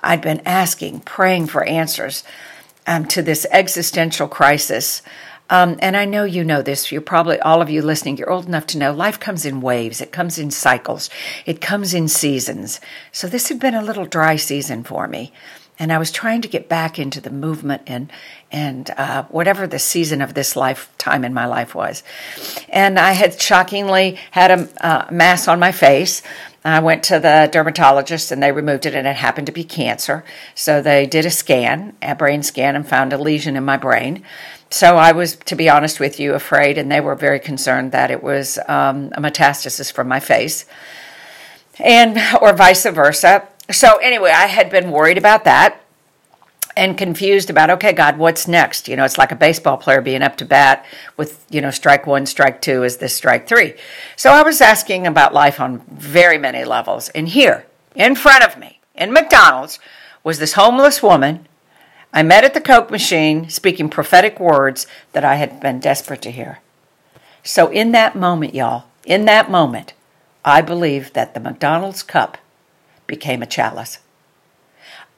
I'd 0.00 0.20
been 0.20 0.42
asking, 0.44 1.02
praying 1.02 1.46
for 1.46 1.62
answers 1.62 2.24
um, 2.84 3.04
to 3.06 3.22
this 3.22 3.46
existential 3.52 4.26
crisis. 4.26 5.02
Um, 5.48 5.78
and 5.78 5.96
I 5.96 6.04
know 6.04 6.24
you 6.24 6.42
know 6.42 6.62
this. 6.62 6.90
You're 6.90 7.00
probably, 7.00 7.38
all 7.38 7.62
of 7.62 7.70
you 7.70 7.80
listening, 7.80 8.16
you're 8.16 8.28
old 8.28 8.46
enough 8.46 8.66
to 8.66 8.78
know 8.78 8.92
life 8.92 9.20
comes 9.20 9.46
in 9.46 9.60
waves, 9.60 10.00
it 10.00 10.10
comes 10.10 10.36
in 10.36 10.50
cycles, 10.50 11.10
it 11.46 11.60
comes 11.60 11.94
in 11.94 12.08
seasons. 12.08 12.80
So 13.12 13.28
this 13.28 13.48
had 13.48 13.60
been 13.60 13.74
a 13.74 13.84
little 13.84 14.04
dry 14.04 14.34
season 14.34 14.82
for 14.82 15.06
me 15.06 15.32
and 15.78 15.92
I 15.92 15.98
was 15.98 16.10
trying 16.10 16.42
to 16.42 16.48
get 16.48 16.68
back 16.68 16.98
into 16.98 17.20
the 17.20 17.30
movement 17.30 17.82
and 17.86 18.10
and 18.50 18.90
uh, 18.96 19.24
whatever 19.24 19.66
the 19.66 19.78
season 19.78 20.22
of 20.22 20.34
this 20.34 20.56
lifetime 20.56 21.24
in 21.24 21.34
my 21.34 21.46
life 21.46 21.74
was. 21.74 22.02
And 22.68 22.98
I 22.98 23.12
had 23.12 23.40
shockingly 23.40 24.18
had 24.30 24.50
a 24.50 24.84
uh, 24.84 25.06
mass 25.10 25.48
on 25.48 25.60
my 25.60 25.70
face. 25.70 26.22
I 26.64 26.80
went 26.80 27.02
to 27.04 27.20
the 27.20 27.48
dermatologist 27.52 28.32
and 28.32 28.42
they 28.42 28.50
removed 28.50 28.86
it, 28.86 28.94
and 28.94 29.06
it 29.06 29.16
happened 29.16 29.46
to 29.46 29.52
be 29.52 29.64
cancer. 29.64 30.24
So 30.54 30.82
they 30.82 31.06
did 31.06 31.24
a 31.24 31.30
scan, 31.30 31.96
a 32.02 32.14
brain 32.14 32.42
scan, 32.42 32.74
and 32.74 32.86
found 32.86 33.12
a 33.12 33.18
lesion 33.18 33.56
in 33.56 33.64
my 33.64 33.76
brain. 33.76 34.24
So 34.70 34.96
I 34.96 35.12
was, 35.12 35.36
to 35.36 35.54
be 35.54 35.70
honest 35.70 36.00
with 36.00 36.20
you, 36.20 36.34
afraid, 36.34 36.76
and 36.76 36.90
they 36.90 37.00
were 37.00 37.14
very 37.14 37.40
concerned 37.40 37.92
that 37.92 38.10
it 38.10 38.22
was 38.22 38.58
um, 38.66 39.12
a 39.12 39.20
metastasis 39.20 39.92
from 39.92 40.08
my 40.08 40.20
face, 40.20 40.66
and 41.78 42.18
or 42.40 42.52
vice 42.52 42.84
versa 42.84 43.48
so 43.70 43.96
anyway, 43.96 44.30
I 44.30 44.46
had 44.46 44.70
been 44.70 44.90
worried 44.90 45.18
about 45.18 45.44
that 45.44 45.82
and 46.78 46.96
confused 46.96 47.50
about 47.50 47.70
okay 47.70 47.92
god 47.92 48.18
what's 48.18 48.46
next? 48.46 48.86
You 48.86 48.96
know 48.96 49.04
it's 49.04 49.18
like 49.18 49.32
a 49.32 49.36
baseball 49.36 49.76
player 49.76 50.00
being 50.00 50.22
up 50.22 50.36
to 50.36 50.44
bat 50.44 50.86
with 51.16 51.44
you 51.50 51.60
know 51.60 51.72
strike 51.72 52.06
one 52.06 52.24
strike 52.24 52.62
two 52.62 52.84
is 52.84 52.98
this 52.98 53.14
strike 53.14 53.48
three. 53.48 53.74
So 54.14 54.30
i 54.30 54.42
was 54.42 54.60
asking 54.60 55.06
about 55.06 55.34
life 55.34 55.60
on 55.60 55.80
very 55.90 56.38
many 56.38 56.64
levels. 56.64 57.08
And 57.10 57.28
here 57.28 57.66
in 57.96 58.14
front 58.14 58.44
of 58.44 58.56
me 58.56 58.80
in 58.94 59.12
mcdonald's 59.12 59.80
was 60.22 60.38
this 60.38 60.52
homeless 60.52 61.02
woman. 61.02 61.46
I 62.12 62.22
met 62.22 62.44
at 62.44 62.54
the 62.54 62.60
coke 62.60 62.90
machine 62.90 63.50
speaking 63.50 63.90
prophetic 63.90 64.38
words 64.38 64.86
that 65.12 65.24
i 65.24 65.34
had 65.34 65.60
been 65.60 65.80
desperate 65.80 66.22
to 66.22 66.30
hear. 66.30 66.60
So 67.42 67.70
in 67.70 67.90
that 67.90 68.14
moment 68.14 68.54
y'all 68.54 68.84
in 69.04 69.24
that 69.24 69.50
moment 69.50 69.94
i 70.44 70.60
believe 70.60 71.12
that 71.14 71.34
the 71.34 71.40
mcdonald's 71.40 72.04
cup 72.04 72.38
became 73.08 73.42
a 73.42 73.46
chalice. 73.46 73.98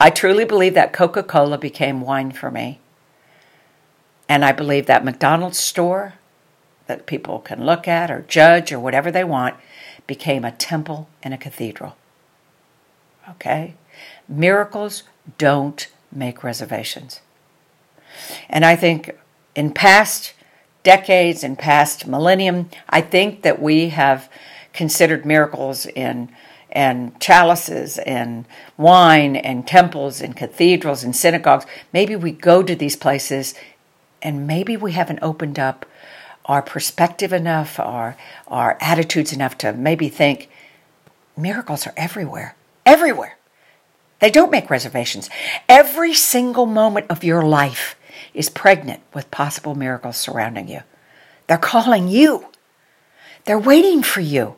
I 0.01 0.09
truly 0.09 0.47
believe 0.47 0.73
that 0.73 0.95
Coca 0.95 1.23
Cola 1.23 1.59
became 1.59 2.01
wine 2.01 2.33
for 2.33 2.51
me. 2.51 2.81
And 4.31 4.43
I 4.43 4.53
believe 4.53 4.87
that 4.87 5.05
McDonald's 5.05 5.59
store 5.59 6.15
that 6.87 7.07
people 7.07 7.39
can 7.39 7.67
look 7.67 7.87
at 7.87 8.11
or 8.11 8.23
judge 8.23 8.73
or 8.73 8.81
whatever 8.81 9.11
they 9.11 9.25
want 9.25 9.57
became 10.07 10.45
a 10.45 10.53
temple 10.53 11.09
and 11.23 11.35
a 11.35 11.39
cathedral. 11.39 11.97
Okay? 13.29 13.75
Miracles 14.27 15.03
don't 15.37 15.87
make 16.11 16.43
reservations. 16.43 17.21
And 18.49 18.65
I 18.65 18.75
think 18.75 19.17
in 19.55 19.73
past 19.73 20.33
decades, 20.83 21.45
in 21.45 21.57
past 21.57 22.07
millennium, 22.07 22.71
I 22.89 23.01
think 23.01 23.43
that 23.43 23.61
we 23.61 23.91
have 23.91 24.29
considered 24.73 25.27
miracles 25.27 25.87
in 25.87 26.33
and 26.73 27.19
chalices 27.21 27.99
and 27.99 28.45
wine 28.77 29.37
and 29.37 29.67
temples 29.67 30.21
and 30.21 30.37
cathedrals 30.37 31.03
and 31.03 31.15
synagogues. 31.15 31.67
Maybe 31.93 32.17
we 32.17 32.33
go 32.33 32.63
to 32.63 32.75
these 32.75 32.97
places 32.97 33.55
and 34.23 34.47
maybe 34.47 34.77
we 34.77 34.93
haven't 34.93 35.21
opened 35.23 35.59
up 35.59 35.87
our 36.45 36.63
perspective 36.63 37.33
enough, 37.33 37.79
our, 37.79 38.17
our 38.49 38.77
attitudes 38.81 39.33
enough 39.33 39.57
to 39.59 39.73
maybe 39.73 40.09
think 40.09 40.49
miracles 41.37 41.87
are 41.87 41.95
everywhere. 41.97 42.57
Everywhere. 42.85 43.37
They 44.21 44.31
don't 44.31 44.51
make 44.51 44.71
reservations. 44.71 45.31
Every 45.69 46.15
single 46.15 46.67
moment 46.67 47.07
of 47.09 47.25
your 47.25 47.43
life 47.43 47.97
is 48.35 48.49
pregnant 48.49 49.01
with 49.15 49.31
possible 49.31 49.75
miracles 49.75 50.17
surrounding 50.17 50.69
you. 50.69 50.81
They're 51.47 51.59
calling 51.59 52.09
you. 52.09 52.47
They're 53.45 53.59
waiting 53.59 54.03
for 54.03 54.21
you. 54.21 54.57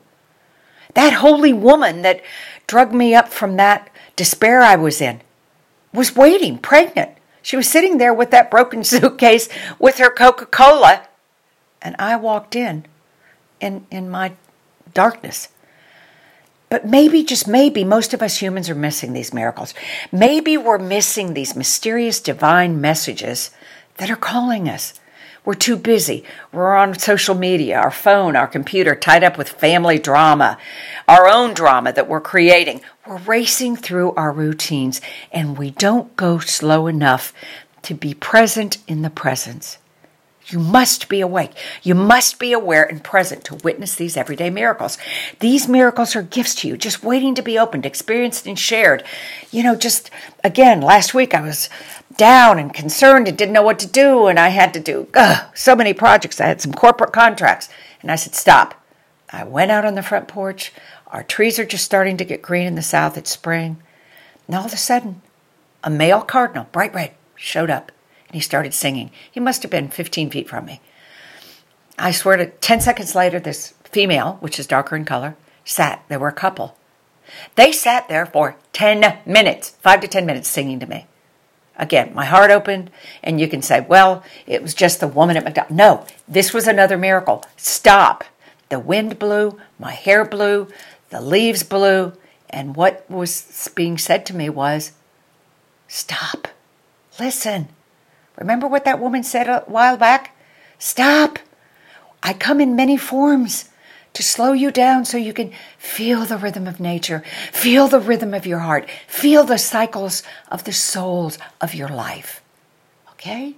That 0.95 1.15
holy 1.15 1.53
woman 1.53 2.03
that 2.03 2.23
drug 2.67 2.93
me 2.93 3.15
up 3.15 3.29
from 3.29 3.57
that 3.57 3.91
despair 4.17 4.61
I 4.61 4.77
was 4.77 5.01
in 5.01 5.21
was 5.93 6.17
waiting, 6.17 6.59
pregnant. 6.59 7.13
She 7.43 7.57
was 7.57 7.69
sitting 7.69 7.99
there 7.99 8.15
with 8.15 8.31
that 8.31 8.51
broken 8.51 8.85
suitcase 8.85 9.49
with 9.79 9.99
her 9.99 10.11
Coca 10.11 10.47
Cola. 10.47 11.07
And 11.81 11.97
I 11.99 12.17
walked 12.17 12.55
in, 12.55 12.85
in 13.61 13.87
in 13.91 14.09
my 14.09 14.33
darkness. 14.95 15.49
But 16.73 16.87
maybe, 16.87 17.23
just 17.23 17.47
maybe, 17.47 17.85
most 17.85 18.15
of 18.15 18.23
us 18.23 18.39
humans 18.39 18.71
are 18.71 18.75
missing 18.75 19.13
these 19.13 19.35
miracles. 19.35 19.75
Maybe 20.11 20.57
we're 20.57 20.79
missing 20.79 21.35
these 21.35 21.55
mysterious 21.55 22.19
divine 22.19 22.81
messages 22.81 23.51
that 23.99 24.11
are 24.11 24.17
calling 24.17 24.71
us. 24.71 24.95
We're 25.45 25.55
too 25.55 25.77
busy. 25.77 26.23
We're 26.53 26.77
on 26.77 26.97
social 26.99 27.35
media, 27.35 27.77
our 27.77 27.91
phone, 27.91 28.37
our 28.37 28.47
computer, 28.47 28.95
tied 28.95 29.25
up 29.25 29.37
with 29.37 29.49
family 29.49 29.99
drama, 29.99 30.57
our 31.09 31.27
own 31.27 31.53
drama 31.53 31.93
that 31.93 32.09
we're 32.09 32.21
creating. 32.21 32.81
We're 33.07 33.19
racing 33.19 33.77
through 33.77 34.13
our 34.13 34.31
routines 34.31 35.01
and 35.33 35.59
we 35.59 35.73
don't 35.73 36.15
go 36.15 36.39
slow 36.39 36.87
enough 36.87 37.33
to 37.83 37.95
be 37.95 38.15
present 38.15 38.79
in 38.87 39.03
the 39.03 39.11
presence. 39.11 39.79
You 40.47 40.59
must 40.59 41.09
be 41.09 41.21
awake. 41.21 41.53
You 41.83 41.95
must 41.95 42.39
be 42.39 42.53
aware 42.53 42.85
and 42.85 43.03
present 43.03 43.45
to 43.45 43.55
witness 43.57 43.95
these 43.95 44.17
everyday 44.17 44.51
miracles. 44.51 44.99
These 45.41 45.69
miracles 45.69 46.17
are 46.17 46.23
gifts 46.23 46.57
to 46.57 46.69
you, 46.69 46.77
just 46.77 47.05
waiting 47.05 47.35
to 47.37 47.43
be 47.43 47.59
opened, 47.59 47.87
experienced, 47.87 48.47
and 48.47 48.59
shared. 48.59 49.05
You 49.51 49.63
know, 49.63 49.77
just 49.77 50.11
again, 50.43 50.81
last 50.81 51.15
week 51.15 51.33
I 51.35 51.41
was 51.43 51.69
down 52.17 52.59
and 52.59 52.73
concerned 52.73 53.29
and 53.29 53.37
didn't 53.37 53.55
know 53.55 53.63
what 53.63 53.79
to 53.81 53.87
do. 53.87 54.27
And 54.27 54.39
I 54.39 54.49
had 54.49 54.75
to 54.75 54.81
do 54.81 55.09
ugh, 55.15 55.47
so 55.55 55.75
many 55.75 55.93
projects. 55.93 56.41
I 56.41 56.47
had 56.47 56.61
some 56.61 56.73
corporate 56.73 57.13
contracts. 57.13 57.69
And 58.01 58.11
I 58.11 58.17
said, 58.17 58.35
stop. 58.35 58.75
I 59.31 59.45
went 59.45 59.71
out 59.71 59.85
on 59.85 59.95
the 59.95 60.03
front 60.03 60.29
porch. 60.29 60.73
Our 61.09 61.23
trees 61.23 61.59
are 61.59 61.65
just 61.65 61.85
starting 61.85 62.17
to 62.17 62.25
get 62.25 62.43
green 62.43 62.67
in 62.67 62.75
the 62.75 62.83
south. 62.83 63.17
It's 63.17 63.31
spring. 63.31 63.83
And 64.47 64.57
all 64.57 64.65
of 64.65 64.73
a 64.73 64.77
sudden, 64.77 65.23
a 65.85 65.91
male 65.91 66.23
cardinal, 66.23 66.69
bright 66.73 66.95
red, 66.95 67.13
showed 67.37 67.71
up 67.71 67.93
and 68.33 68.35
he 68.35 68.41
started 68.41 68.73
singing. 68.73 69.11
He 69.31 69.41
must 69.41 69.63
have 69.63 69.71
been 69.71 69.89
15 69.89 70.31
feet 70.31 70.49
from 70.49 70.65
me. 70.65 70.81
I 71.99 72.13
swear 72.13 72.39
to 72.39 72.47
10 72.47 72.81
seconds 72.81 73.15
later, 73.15 73.39
this 73.39 73.75
female, 73.85 74.39
which 74.41 74.59
is 74.59 74.67
darker 74.67 74.97
in 74.97 75.05
color, 75.05 75.37
sat. 75.65 76.03
They 76.09 76.17
were 76.17 76.29
a 76.29 76.33
couple. 76.33 76.77
They 77.57 77.73
sat 77.73 78.09
there 78.09 78.25
for 78.25 78.57
10 78.73 79.19
minutes, 79.27 79.71
five 79.81 80.01
to 80.01 80.09
10 80.09 80.25
minutes, 80.25 80.49
singing 80.49 80.81
to 80.81 80.87
me. 80.87 81.07
Again, 81.77 82.13
my 82.15 82.25
heart 82.25 82.51
opened, 82.51 82.91
and 83.23 83.41
you 83.41 83.49
can 83.49 83.63
say, 83.63 83.81
well, 83.81 84.23
it 84.47 84.63
was 84.63 84.75
just 84.75 85.01
the 85.01 85.09
woman 85.09 85.37
at 85.37 85.45
McDonald's. 85.45 85.77
No, 85.77 86.07
this 86.29 86.53
was 86.53 86.67
another 86.67 86.99
miracle. 86.99 87.45
Stop. 87.57 88.25
The 88.69 88.79
wind 88.79 89.19
blew, 89.19 89.59
my 89.79 89.93
hair 89.93 90.25
blew, 90.25 90.69
the 91.11 91.21
leaves 91.21 91.63
blew, 91.63 92.13
and 92.51 92.77
what 92.77 93.05
was 93.11 93.71
being 93.75 93.99
said 93.99 94.27
to 94.27 94.37
me 94.37 94.49
was, 94.51 94.93
stop. 95.89 96.49
Listen. 97.19 97.69
Remember 98.39 98.67
what 98.67 98.85
that 98.85 99.01
woman 99.01 99.23
said 99.23 99.49
a 99.49 99.61
while 99.67 99.97
back? 99.97 100.37
Stop. 100.79 101.39
I 102.23 102.33
come 102.33 102.61
in 102.61 102.77
many 102.77 102.97
forms 102.97 103.69
to 104.15 104.23
slow 104.23 104.53
you 104.53 104.71
down 104.71 105.05
so 105.05 105.17
you 105.17 105.33
can 105.33 105.53
feel 105.79 106.25
the 106.25 106.37
rhythm 106.37 106.67
of 106.67 106.81
nature, 106.81 107.23
feel 107.51 107.89
the 107.89 108.01
rhythm 108.01 108.35
of 108.35 108.47
your 108.47 108.61
heart, 108.61 108.89
feel 109.07 109.45
the 109.45 109.59
cycles 109.59 110.23
of 110.51 110.65
the 110.65 110.73
souls 110.73 111.39
of 111.61 111.75
your 111.75 111.89
life. 111.89 112.43
Okay? 113.13 113.55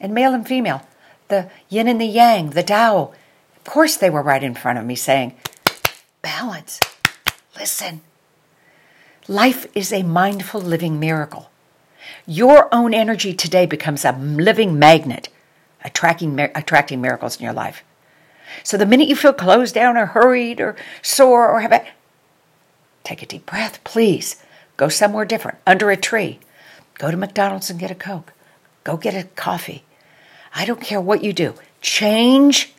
And 0.00 0.14
male 0.14 0.34
and 0.34 0.46
female, 0.46 0.82
the 1.28 1.50
yin 1.68 1.88
and 1.88 2.00
the 2.00 2.06
yang, 2.06 2.50
the 2.50 2.62
Tao. 2.62 3.12
Of 3.56 3.64
course, 3.64 3.96
they 3.96 4.10
were 4.10 4.22
right 4.22 4.42
in 4.42 4.54
front 4.54 4.78
of 4.78 4.84
me 4.84 4.94
saying, 4.94 5.34
Balance. 6.22 6.80
Listen. 7.58 8.00
Life 9.28 9.66
is 9.74 9.92
a 9.92 10.02
mindful 10.02 10.60
living 10.60 11.00
miracle. 11.00 11.50
Your 12.26 12.72
own 12.72 12.94
energy 12.94 13.34
today 13.34 13.66
becomes 13.66 14.04
a 14.04 14.12
living 14.12 14.78
magnet, 14.78 15.28
attracting, 15.84 16.38
attracting 16.38 17.00
miracles 17.00 17.36
in 17.36 17.44
your 17.44 17.52
life. 17.52 17.82
So 18.62 18.76
the 18.76 18.86
minute 18.86 19.08
you 19.08 19.16
feel 19.16 19.32
closed 19.32 19.74
down 19.74 19.96
or 19.96 20.06
hurried 20.06 20.60
or 20.60 20.76
sore 21.02 21.48
or 21.48 21.60
have 21.60 21.72
a 21.72 21.84
take 23.04 23.22
a 23.22 23.26
deep 23.26 23.46
breath, 23.46 23.82
please. 23.84 24.42
Go 24.76 24.88
somewhere 24.88 25.24
different, 25.24 25.58
under 25.66 25.90
a 25.90 25.96
tree. 25.96 26.38
Go 26.98 27.10
to 27.10 27.16
McDonald's 27.16 27.70
and 27.70 27.80
get 27.80 27.90
a 27.90 27.94
Coke. 27.94 28.32
Go 28.84 28.96
get 28.96 29.14
a 29.14 29.24
coffee. 29.28 29.84
I 30.54 30.64
don't 30.64 30.80
care 30.80 31.00
what 31.00 31.24
you 31.24 31.32
do. 31.32 31.54
Change 31.80 32.74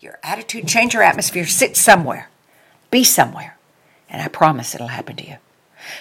your 0.00 0.18
attitude, 0.22 0.66
change 0.66 0.94
your 0.94 1.02
atmosphere, 1.02 1.46
sit 1.46 1.76
somewhere, 1.76 2.28
be 2.90 3.04
somewhere, 3.04 3.56
and 4.08 4.22
I 4.22 4.28
promise 4.28 4.74
it'll 4.74 4.88
happen 4.88 5.16
to 5.16 5.26
you. 5.26 5.36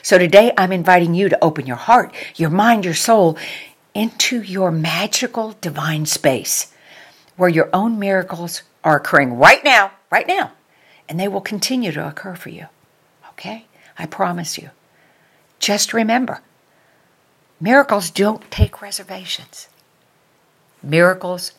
So 0.01 0.17
today 0.17 0.53
I'm 0.58 0.71
inviting 0.71 1.13
you 1.13 1.29
to 1.29 1.43
open 1.43 1.67
your 1.67 1.75
heart, 1.75 2.13
your 2.36 2.49
mind, 2.49 2.86
your 2.86 2.93
soul 2.93 3.38
into 3.93 4.41
your 4.41 4.71
magical 4.71 5.55
divine 5.62 6.05
space 6.05 6.73
where 7.36 7.49
your 7.49 7.69
own 7.73 7.99
miracles 7.99 8.63
are 8.83 8.97
occurring 8.97 9.37
right 9.37 9.63
now, 9.63 9.91
right 10.11 10.27
now, 10.27 10.51
and 11.07 11.19
they 11.19 11.27
will 11.27 11.41
continue 11.41 11.91
to 11.91 12.07
occur 12.07 12.35
for 12.35 12.49
you. 12.49 12.67
Okay? 13.31 13.65
I 13.97 14.05
promise 14.05 14.57
you. 14.57 14.69
Just 15.59 15.93
remember 15.93 16.41
miracles 17.59 18.09
don't 18.09 18.49
take 18.49 18.81
reservations. 18.81 19.67
Miracles 20.81 21.51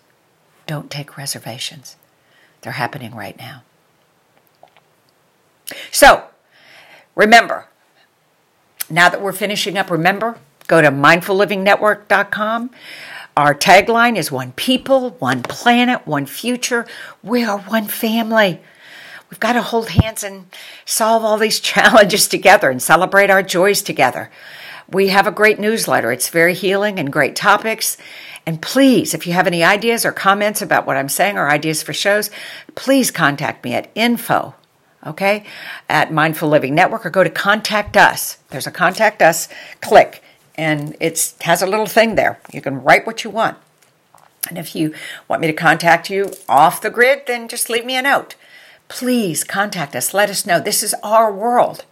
don't 0.67 0.91
take 0.91 1.17
reservations. 1.17 1.97
They're 2.63 2.73
happening 2.73 3.15
right 3.15 3.37
now. 3.37 3.63
So, 5.91 6.25
remember, 7.15 7.67
now 8.89 9.09
that 9.09 9.21
we're 9.21 9.33
finishing 9.33 9.77
up, 9.77 9.91
remember, 9.91 10.39
go 10.67 10.81
to 10.81 10.91
mindfullivingnetwork.com. 10.91 12.71
Our 13.37 13.55
tagline 13.55 14.17
is 14.17 14.33
one 14.33 14.53
people, 14.53 15.11
one 15.19 15.43
planet, 15.43 16.07
one 16.07 16.27
future. 16.27 16.87
We 17.23 17.45
are 17.45 17.59
one 17.59 17.87
family. 17.87 18.61
We've 19.31 19.41
got 19.41 19.53
to 19.53 19.63
hold 19.63 19.91
hands 19.91 20.25
and 20.25 20.47
solve 20.85 21.25
all 21.25 21.39
these 21.39 21.61
challenges 21.73 22.27
together 22.27 22.71
and 22.71 22.83
celebrate 22.83 23.31
our 23.31 23.43
joys 23.43 23.83
together. 23.83 24.31
We 24.91 25.09
have 25.09 25.29
a 25.29 25.33
great 25.33 25.61
newsletter. 25.61 26.11
It's 26.11 26.29
very 26.29 26.55
healing 26.55 26.99
and 26.99 27.13
great 27.13 27.37
topics. 27.37 27.97
And 28.45 28.61
please, 28.61 29.15
if 29.15 29.27
you 29.27 29.33
have 29.35 29.47
any 29.47 29.63
ideas 29.63 30.05
or 30.05 30.11
comments 30.11 30.61
about 30.61 30.87
what 30.87 30.97
I'm 30.97 31.09
saying 31.09 31.39
or 31.39 31.49
ideas 31.49 31.83
for 31.83 31.93
shows, 31.93 32.31
please 32.75 33.13
contact 33.13 33.63
me 33.63 33.75
at 33.75 33.91
info, 33.95 34.57
okay, 35.07 35.45
at 35.89 36.13
Mindful 36.13 36.49
Living 36.49 36.75
Network 36.75 37.07
or 37.07 37.11
go 37.11 37.23
to 37.23 37.31
contact 37.31 37.97
us. 37.97 38.39
There's 38.49 38.67
a 38.67 38.73
contact 38.73 39.23
us 39.23 39.49
click 39.81 40.25
and 40.57 40.97
it 41.01 41.35
has 41.43 41.63
a 41.63 41.67
little 41.67 41.87
thing 41.87 42.15
there. 42.15 42.41
You 42.53 42.61
can 42.61 42.83
write 42.83 43.07
what 43.07 43.25
you 43.25 43.31
want. 43.31 43.59
And 44.49 44.59
if 44.59 44.75
you 44.75 44.95
want 45.29 45.43
me 45.43 45.47
to 45.49 45.53
contact 45.53 46.11
you 46.11 46.33
off 46.49 46.81
the 46.81 46.91
grid, 46.91 47.23
then 47.27 47.49
just 47.49 47.71
leave 47.71 47.85
me 47.85 47.97
a 47.97 48.03
note. 48.03 48.37
Please 48.89 49.45
contact 49.45 49.95
us. 49.95 50.15
Let 50.15 50.31
us 50.31 50.47
know. 50.47 50.59
This 50.59 50.83
is 50.83 50.95
our 51.03 51.33
world. 51.33 51.85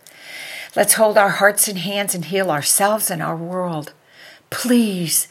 Let's 0.75 0.95
hold 0.95 1.17
our 1.17 1.31
hearts 1.31 1.69
and 1.69 1.79
hands 1.79 2.15
and 2.15 2.25
heal 2.25 2.51
ourselves 2.51 3.11
and 3.11 3.23
our 3.23 3.37
world. 3.37 3.93
Please 4.51 5.29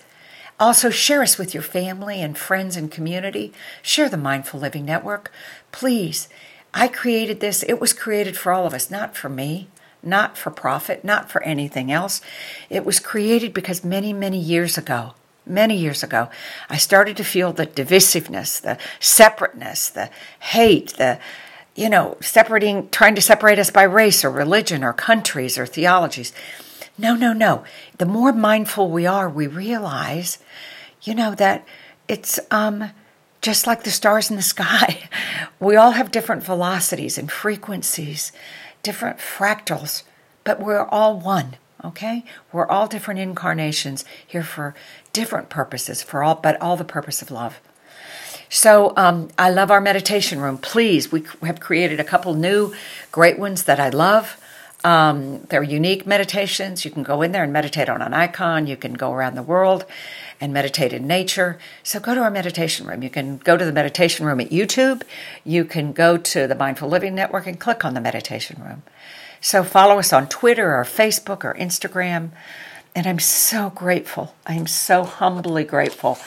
also, 0.60 0.90
share 0.90 1.22
us 1.22 1.38
with 1.38 1.54
your 1.54 1.62
family 1.62 2.20
and 2.20 2.36
friends 2.36 2.76
and 2.76 2.90
community. 2.90 3.54
Share 3.84 4.10
the 4.10 4.18
Mindful 4.18 4.60
Living 4.60 4.86
Network. 4.86 5.32
Please, 5.72 6.28
I 6.74 6.88
created 6.88 7.40
this. 7.40 7.62
It 7.62 7.80
was 7.80 7.94
created 7.94 8.36
for 8.36 8.52
all 8.52 8.66
of 8.66 8.74
us, 8.74 8.90
not 8.90 9.16
for 9.16 9.30
me, 9.30 9.68
not 10.04 10.38
for 10.38 10.52
profit, 10.52 11.04
not 11.04 11.30
for 11.30 11.44
anything 11.44 11.92
else. 11.92 12.22
It 12.70 12.86
was 12.86 13.00
created 13.00 13.54
because 13.54 13.84
many, 13.84 14.14
many 14.14 14.40
years 14.40 14.78
ago, 14.78 15.14
many 15.46 15.78
years 15.78 16.04
ago, 16.04 16.30
I 16.70 16.78
started 16.78 17.18
to 17.18 17.24
feel 17.24 17.54
the 17.54 17.68
divisiveness, 17.68 18.62
the 18.62 18.78
separateness, 19.00 19.90
the 19.90 20.10
hate, 20.40 20.94
the 20.98 21.20
you 21.78 21.90
know, 21.90 22.18
separating, 22.20 22.90
trying 22.90 23.14
to 23.14 23.22
separate 23.22 23.60
us 23.60 23.70
by 23.70 23.84
race 23.84 24.26
or 24.26 24.32
religion 24.32 24.84
or 24.84 24.94
countries 24.94 25.60
or 25.60 25.68
theologies. 25.68 26.34
No, 26.98 27.16
no, 27.16 27.34
no. 27.34 27.64
The 28.00 28.08
more 28.08 28.34
mindful 28.34 28.90
we 28.90 29.06
are, 29.06 29.30
we 29.30 29.46
realize, 29.46 30.40
you 31.04 31.14
know, 31.14 31.36
that 31.36 31.64
it's 32.08 32.40
um, 32.50 32.90
just 33.42 33.68
like 33.68 33.84
the 33.84 33.92
stars 33.92 34.30
in 34.30 34.36
the 34.36 34.42
sky. 34.42 35.10
We 35.60 35.76
all 35.76 35.92
have 35.92 36.12
different 36.12 36.44
velocities 36.44 37.18
and 37.18 37.32
frequencies, 37.32 38.32
different 38.88 39.18
fractals, 39.18 40.04
but 40.46 40.62
we're 40.62 40.86
all 40.86 41.20
one. 41.20 41.58
Okay, 41.84 42.24
we're 42.54 42.66
all 42.68 42.88
different 42.88 43.20
incarnations 43.20 44.06
here 44.26 44.44
for 44.44 44.74
different 45.12 45.50
purposes, 45.50 46.02
for 46.02 46.24
all, 46.24 46.36
but 46.36 46.60
all 46.62 46.78
the 46.78 46.86
purpose 46.86 47.22
of 47.22 47.30
love. 47.30 47.60
So 48.48 48.94
um, 48.96 49.28
I 49.38 49.50
love 49.50 49.70
our 49.72 49.82
meditation 49.82 50.40
room. 50.40 50.58
Please, 50.58 51.12
we 51.12 51.26
have 51.44 51.60
created 51.60 52.00
a 52.00 52.06
couple 52.06 52.34
new 52.34 52.74
great 53.12 53.38
ones 53.38 53.66
that 53.66 53.78
I 53.78 53.90
love. 53.90 54.40
Um, 54.84 55.42
they're 55.50 55.64
unique 55.64 56.06
meditations. 56.06 56.86
You 56.86 56.92
can 56.92 57.04
go 57.04 57.22
in 57.22 57.32
there 57.32 57.44
and 57.44 57.52
meditate 57.52 57.90
on 57.90 58.02
an 58.02 58.14
icon. 58.14 58.68
You 58.68 58.78
can 58.78 58.94
go 58.94 59.12
around 59.12 59.36
the 59.36 59.44
world 59.44 59.86
and 60.40 60.54
meditate 60.54 60.94
in 60.94 61.08
nature. 61.08 61.58
So 61.84 62.00
go 62.00 62.14
to 62.14 62.22
our 62.22 62.30
meditation 62.30 62.86
room. 62.86 63.02
You 63.02 63.10
can 63.10 63.38
go 63.38 63.58
to 63.58 63.66
the 63.66 63.72
meditation 63.72 64.26
room 64.26 64.40
at 64.40 64.50
YouTube. 64.50 65.02
You 65.44 65.66
can 65.66 65.94
go 65.94 66.18
to 66.18 66.48
the 66.48 66.56
Mindful 66.56 66.90
Living 66.90 67.16
Network 67.16 67.48
and 67.48 67.60
click 67.60 67.84
on 67.84 67.96
the 67.96 68.02
meditation 68.02 68.62
room. 68.64 68.84
So 69.42 69.64
follow 69.64 69.98
us 70.00 70.14
on 70.14 70.28
Twitter 70.28 70.76
or 70.76 70.84
Facebook 70.84 71.44
or 71.44 71.56
Instagram. 71.56 72.30
And 72.96 73.08
I'm 73.08 73.20
so 73.20 73.72
grateful. 73.72 74.36
I'm 74.46 74.68
so 74.68 75.04
humbly 75.04 75.64
grateful 75.64 76.18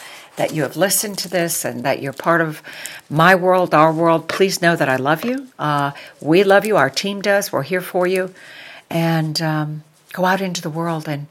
that 0.40 0.54
you 0.54 0.62
have 0.62 0.74
listened 0.74 1.18
to 1.18 1.28
this 1.28 1.66
and 1.66 1.84
that 1.84 2.00
you're 2.00 2.14
part 2.14 2.40
of 2.40 2.62
my 3.10 3.34
world, 3.34 3.74
our 3.74 3.92
world. 3.92 4.26
Please 4.26 4.62
know 4.62 4.74
that 4.74 4.88
I 4.88 4.96
love 4.96 5.22
you. 5.22 5.48
Uh, 5.58 5.90
we 6.18 6.44
love 6.44 6.64
you. 6.64 6.78
Our 6.78 6.88
team 6.88 7.20
does. 7.20 7.52
We're 7.52 7.62
here 7.62 7.82
for 7.82 8.06
you. 8.06 8.32
And 8.88 9.42
um, 9.42 9.84
go 10.14 10.24
out 10.24 10.40
into 10.40 10.62
the 10.62 10.70
world 10.70 11.06
and 11.06 11.26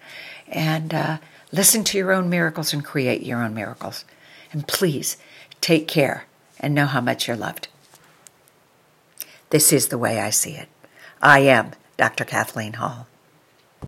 and 0.47 0.93
uh, 0.93 1.17
listen 1.51 1.83
to 1.85 1.97
your 1.97 2.11
own 2.11 2.29
miracles 2.29 2.71
and 2.71 2.85
create 2.85 3.23
your 3.23 3.41
own 3.41 3.55
miracles. 3.55 4.05
And 4.53 4.67
please 4.67 5.17
take 5.59 5.87
care 5.87 6.25
and 6.59 6.75
know 6.75 6.85
how 6.85 7.01
much 7.01 7.27
you're 7.27 7.35
loved. 7.35 7.67
This 9.49 9.73
is 9.73 9.87
the 9.87 9.97
way 9.97 10.19
I 10.19 10.29
see 10.29 10.51
it. 10.51 10.69
I 11.19 11.39
am 11.39 11.71
Dr. 11.97 12.25
Kathleen 12.25 12.73
Hall. 12.73 13.07